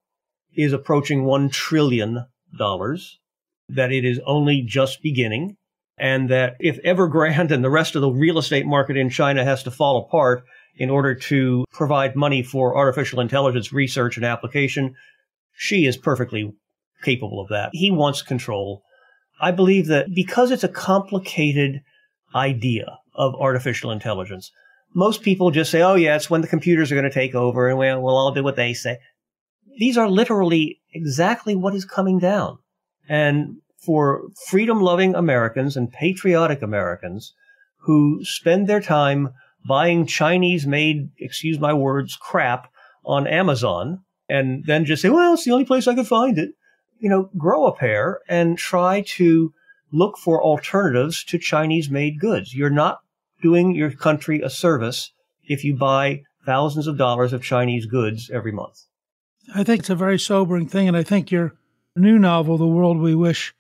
is 0.55 0.73
approaching 0.73 1.25
$1 1.25 1.53
trillion, 1.53 2.25
that 2.59 3.93
it 3.93 4.07
is 4.07 4.21
only 4.25 4.63
just 4.63 5.03
beginning, 5.03 5.59
and 5.99 6.31
that 6.31 6.57
if 6.61 6.83
Evergrande 6.83 7.51
and 7.51 7.63
the 7.63 7.69
rest 7.69 7.95
of 7.95 8.01
the 8.01 8.09
real 8.09 8.39
estate 8.39 8.65
market 8.65 8.97
in 8.97 9.11
China 9.11 9.45
has 9.45 9.63
to 9.65 9.71
fall 9.71 9.99
apart, 9.99 10.45
in 10.77 10.91
order 10.91 11.15
to 11.15 11.65
provide 11.73 12.17
money 12.17 12.43
for 12.43 12.77
artificial 12.77 13.21
intelligence 13.21 13.73
research 13.73 14.17
and 14.17 14.27
application. 14.27 14.95
She 15.55 15.87
is 15.87 15.97
perfectly 15.97 16.53
capable 17.03 17.41
of 17.41 17.49
that. 17.49 17.71
He 17.73 17.91
wants 17.91 18.23
control. 18.23 18.83
I 19.41 19.51
believe 19.51 19.87
that 19.87 20.15
because 20.15 20.51
it's 20.51 20.65
a 20.65 20.69
complicated 20.69 21.81
idea 22.35 22.99
of 23.15 23.35
artificial 23.35 23.91
intelligence, 23.91 24.51
most 24.95 25.23
people 25.23 25.51
just 25.51 25.71
say, 25.71 25.83
oh, 25.83 25.95
yeah, 25.95 26.17
it's 26.17 26.31
when 26.31 26.41
the 26.41 26.49
computers 26.49 26.91
are 26.91 26.95
going 26.95 27.05
to 27.05 27.11
take 27.11 27.35
over 27.35 27.69
and 27.69 27.79
we'll, 27.79 28.01
we'll 28.01 28.17
all 28.17 28.33
do 28.33 28.45
what 28.45 28.57
they 28.57 28.75
say. 28.75 28.99
These 29.79 29.99
are 29.99 30.09
literally 30.09 30.81
exactly 30.93 31.55
what 31.55 31.75
is 31.75 31.85
coming 31.85 32.19
down. 32.19 32.59
And 33.09 33.57
for 33.79 34.23
freedom 34.49 34.81
loving 34.81 35.15
Americans 35.15 35.77
and 35.77 35.93
patriotic 35.93 36.63
Americans 36.63 37.35
who 37.81 38.25
spend 38.25 38.67
their 38.67 38.81
time 38.81 39.31
buying 39.67 40.07
Chinese 40.07 40.67
made, 40.67 41.11
excuse 41.19 41.59
my 41.59 41.73
words, 41.73 42.17
crap 42.17 42.71
on 43.05 43.27
Amazon 43.27 44.03
and 44.29 44.65
then 44.67 44.85
just 44.85 45.03
say, 45.03 45.09
well, 45.09 45.35
it's 45.35 45.45
the 45.45 45.53
only 45.53 45.65
place 45.65 45.87
I 45.87 45.95
could 45.95 46.09
find 46.09 46.39
it. 46.39 46.51
You 46.99 47.09
know, 47.09 47.31
grow 47.37 47.67
a 47.67 47.77
pair 47.77 48.21
and 48.29 48.59
try 48.59 49.03
to 49.03 49.53
look 49.93 50.19
for 50.19 50.43
alternatives 50.43 51.23
to 51.25 51.39
Chinese 51.39 51.91
made 51.91 52.19
goods. 52.19 52.55
You're 52.55 52.71
not 52.71 53.01
doing 53.43 53.75
your 53.75 53.91
country 53.91 54.41
a 54.41 54.51
service 54.51 55.13
if 55.45 55.63
you 55.63 55.77
buy 55.77 56.23
thousands 56.45 56.87
of 56.87 56.99
dollars 56.99 57.33
of 57.33 57.43
Chinese 57.43 57.87
goods 57.87 58.31
every 58.31 58.53
month. 58.53 58.85
I 59.55 59.63
think 59.63 59.81
it's 59.81 59.91
a 59.91 59.95
very 59.95 60.19
sobering 60.19 60.67
thing. 60.67 60.89
And 60.89 60.97
I 60.97 61.03
think 61.03 61.31
your 61.31 61.55
new 61.95 62.19
novel, 62.19 62.59
The 62.59 62.67
World 62.67 62.99
We 62.99 63.15
Wish, 63.15 63.55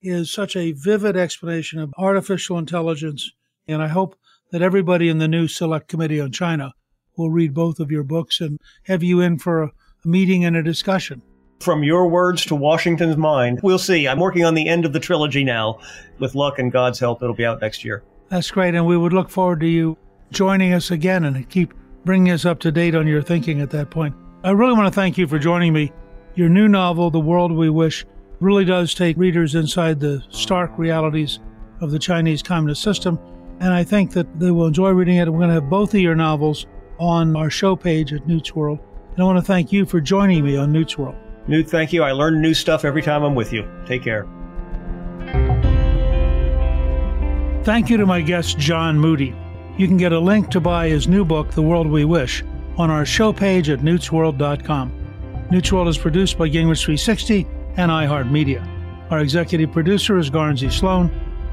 is 0.00 0.32
such 0.32 0.56
a 0.56 0.72
vivid 0.72 1.16
explanation 1.16 1.80
of 1.80 1.92
artificial 1.98 2.58
intelligence. 2.58 3.32
And 3.68 3.82
I 3.82 3.88
hope 3.88 4.16
that 4.50 4.62
everybody 4.62 5.08
in 5.08 5.18
the 5.18 5.28
new 5.28 5.48
Select 5.48 5.88
Committee 5.88 6.20
on 6.20 6.32
China 6.32 6.72
will 7.16 7.30
read 7.30 7.54
both 7.54 7.80
of 7.80 7.90
your 7.90 8.04
books 8.04 8.40
and 8.40 8.60
have 8.84 9.02
you 9.02 9.20
in 9.20 9.38
for 9.38 9.62
a, 9.62 9.72
meeting 10.06 10.44
and 10.44 10.56
a 10.56 10.62
discussion. 10.62 11.20
From 11.60 11.82
your 11.82 12.08
words 12.08 12.44
to 12.46 12.54
Washington's 12.54 13.16
mind, 13.16 13.60
we'll 13.62 13.78
see. 13.78 14.06
I'm 14.06 14.20
working 14.20 14.44
on 14.44 14.54
the 14.54 14.68
end 14.68 14.84
of 14.84 14.92
the 14.92 15.00
trilogy 15.00 15.42
now. 15.42 15.80
With 16.18 16.34
luck 16.34 16.58
and 16.58 16.70
God's 16.70 17.00
help, 17.00 17.22
it'll 17.22 17.34
be 17.34 17.44
out 17.44 17.60
next 17.60 17.84
year. 17.84 18.04
That's 18.28 18.50
great. 18.50 18.74
And 18.74 18.86
we 18.86 18.96
would 18.96 19.12
look 19.12 19.30
forward 19.30 19.60
to 19.60 19.66
you 19.66 19.96
joining 20.30 20.72
us 20.72 20.90
again 20.90 21.24
and 21.24 21.48
keep 21.48 21.74
bringing 22.04 22.32
us 22.32 22.44
up 22.44 22.60
to 22.60 22.70
date 22.70 22.94
on 22.94 23.06
your 23.06 23.22
thinking 23.22 23.60
at 23.60 23.70
that 23.70 23.90
point. 23.90 24.14
I 24.44 24.50
really 24.50 24.74
want 24.74 24.86
to 24.86 24.94
thank 24.94 25.18
you 25.18 25.26
for 25.26 25.38
joining 25.38 25.72
me. 25.72 25.92
Your 26.34 26.48
new 26.48 26.68
novel, 26.68 27.10
The 27.10 27.18
World 27.18 27.50
We 27.52 27.70
Wish, 27.70 28.04
really 28.38 28.64
does 28.64 28.94
take 28.94 29.16
readers 29.16 29.54
inside 29.54 29.98
the 29.98 30.22
stark 30.28 30.78
realities 30.78 31.40
of 31.80 31.90
the 31.90 31.98
Chinese 31.98 32.42
Communist 32.42 32.82
system 32.82 33.18
and 33.60 33.72
I 33.72 33.84
think 33.84 34.12
that 34.12 34.38
they 34.38 34.50
will 34.50 34.66
enjoy 34.66 34.90
reading 34.90 35.16
it. 35.16 35.28
We're 35.30 35.38
going 35.38 35.48
to 35.48 35.54
have 35.54 35.70
both 35.70 35.94
of 35.94 36.00
your 36.00 36.14
novels 36.14 36.66
on 36.98 37.36
our 37.36 37.50
show 37.50 37.76
page 37.76 38.12
at 38.12 38.26
Newt's 38.26 38.54
World. 38.54 38.78
And 39.12 39.20
I 39.20 39.24
want 39.24 39.38
to 39.38 39.42
thank 39.42 39.72
you 39.72 39.86
for 39.86 40.00
joining 40.00 40.44
me 40.44 40.56
on 40.56 40.72
Newt's 40.72 40.98
World. 40.98 41.16
Newt, 41.48 41.68
thank 41.68 41.92
you. 41.92 42.02
I 42.02 42.12
learn 42.12 42.40
new 42.42 42.54
stuff 42.54 42.84
every 42.84 43.02
time 43.02 43.22
I'm 43.22 43.34
with 43.34 43.52
you. 43.52 43.68
Take 43.86 44.02
care. 44.02 44.26
Thank 47.64 47.90
you 47.90 47.96
to 47.96 48.06
my 48.06 48.20
guest, 48.20 48.58
John 48.58 48.98
Moody. 48.98 49.34
You 49.76 49.86
can 49.86 49.96
get 49.96 50.12
a 50.12 50.18
link 50.18 50.50
to 50.50 50.60
buy 50.60 50.88
his 50.88 51.08
new 51.08 51.24
book, 51.24 51.50
The 51.50 51.62
World 51.62 51.86
We 51.86 52.04
Wish, 52.04 52.44
on 52.76 52.90
our 52.90 53.04
show 53.04 53.32
page 53.32 53.68
at 53.70 53.80
newtsworld.com. 53.80 55.46
Newt's 55.50 55.72
World 55.72 55.88
is 55.88 55.98
produced 55.98 56.38
by 56.38 56.48
Gingrich 56.48 56.84
360 56.84 57.46
and 57.76 57.90
iHeartMedia. 57.90 59.10
Our 59.10 59.20
executive 59.20 59.72
producer 59.72 60.18
is 60.18 60.30
Guernsey 60.30 60.70
Sloan. 60.70 61.10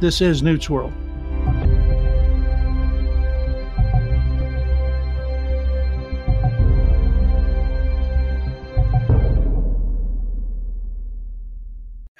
This 0.00 0.20
is 0.20 0.42
Newt's 0.42 0.68
World. 0.68 0.92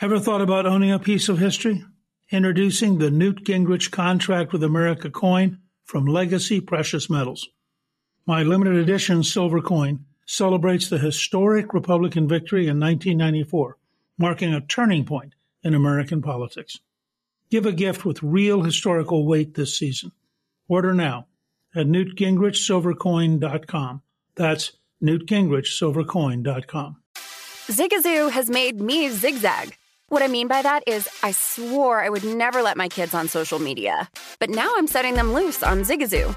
Ever 0.00 0.20
thought 0.20 0.40
about 0.40 0.66
owning 0.66 0.92
a 0.92 0.98
piece 0.98 1.28
of 1.28 1.38
history? 1.38 1.82
Introducing 2.30 2.98
the 2.98 3.10
Newt 3.10 3.44
Gingrich 3.44 3.90
Contract 3.90 4.52
with 4.52 4.62
America 4.62 5.10
coin 5.10 5.58
from 5.84 6.06
Legacy 6.06 6.60
Precious 6.60 7.10
Metals. 7.10 7.48
My 8.24 8.42
limited 8.42 8.76
edition 8.76 9.24
silver 9.24 9.60
coin 9.60 10.04
celebrates 10.26 10.88
the 10.88 10.98
historic 10.98 11.74
Republican 11.74 12.28
victory 12.28 12.68
in 12.68 12.78
1994, 12.78 13.76
marking 14.16 14.54
a 14.54 14.60
turning 14.60 15.04
point 15.04 15.34
in 15.62 15.74
American 15.74 16.22
politics. 16.22 16.78
Give 17.50 17.66
a 17.66 17.72
gift 17.72 18.04
with 18.04 18.22
real 18.22 18.62
historical 18.62 19.26
weight 19.26 19.54
this 19.54 19.76
season. 19.78 20.12
Order 20.68 20.94
now 20.94 21.26
at 21.74 21.86
newtgingrichsilvercoin.com. 21.86 24.02
That's 24.36 24.72
newtgingrichsilvercoin.com. 25.02 26.96
Zigazoo 27.68 28.30
has 28.30 28.50
made 28.50 28.80
me 28.80 29.08
zigzag. 29.08 29.76
What 30.08 30.22
I 30.22 30.28
mean 30.28 30.48
by 30.48 30.62
that 30.62 30.84
is, 30.86 31.08
I 31.22 31.32
swore 31.32 32.00
I 32.00 32.10
would 32.10 32.24
never 32.24 32.62
let 32.62 32.76
my 32.76 32.88
kids 32.88 33.14
on 33.14 33.26
social 33.26 33.58
media, 33.58 34.08
but 34.38 34.50
now 34.50 34.70
I'm 34.76 34.86
setting 34.86 35.14
them 35.14 35.32
loose 35.32 35.62
on 35.62 35.80
Zigazoo. 35.80 36.36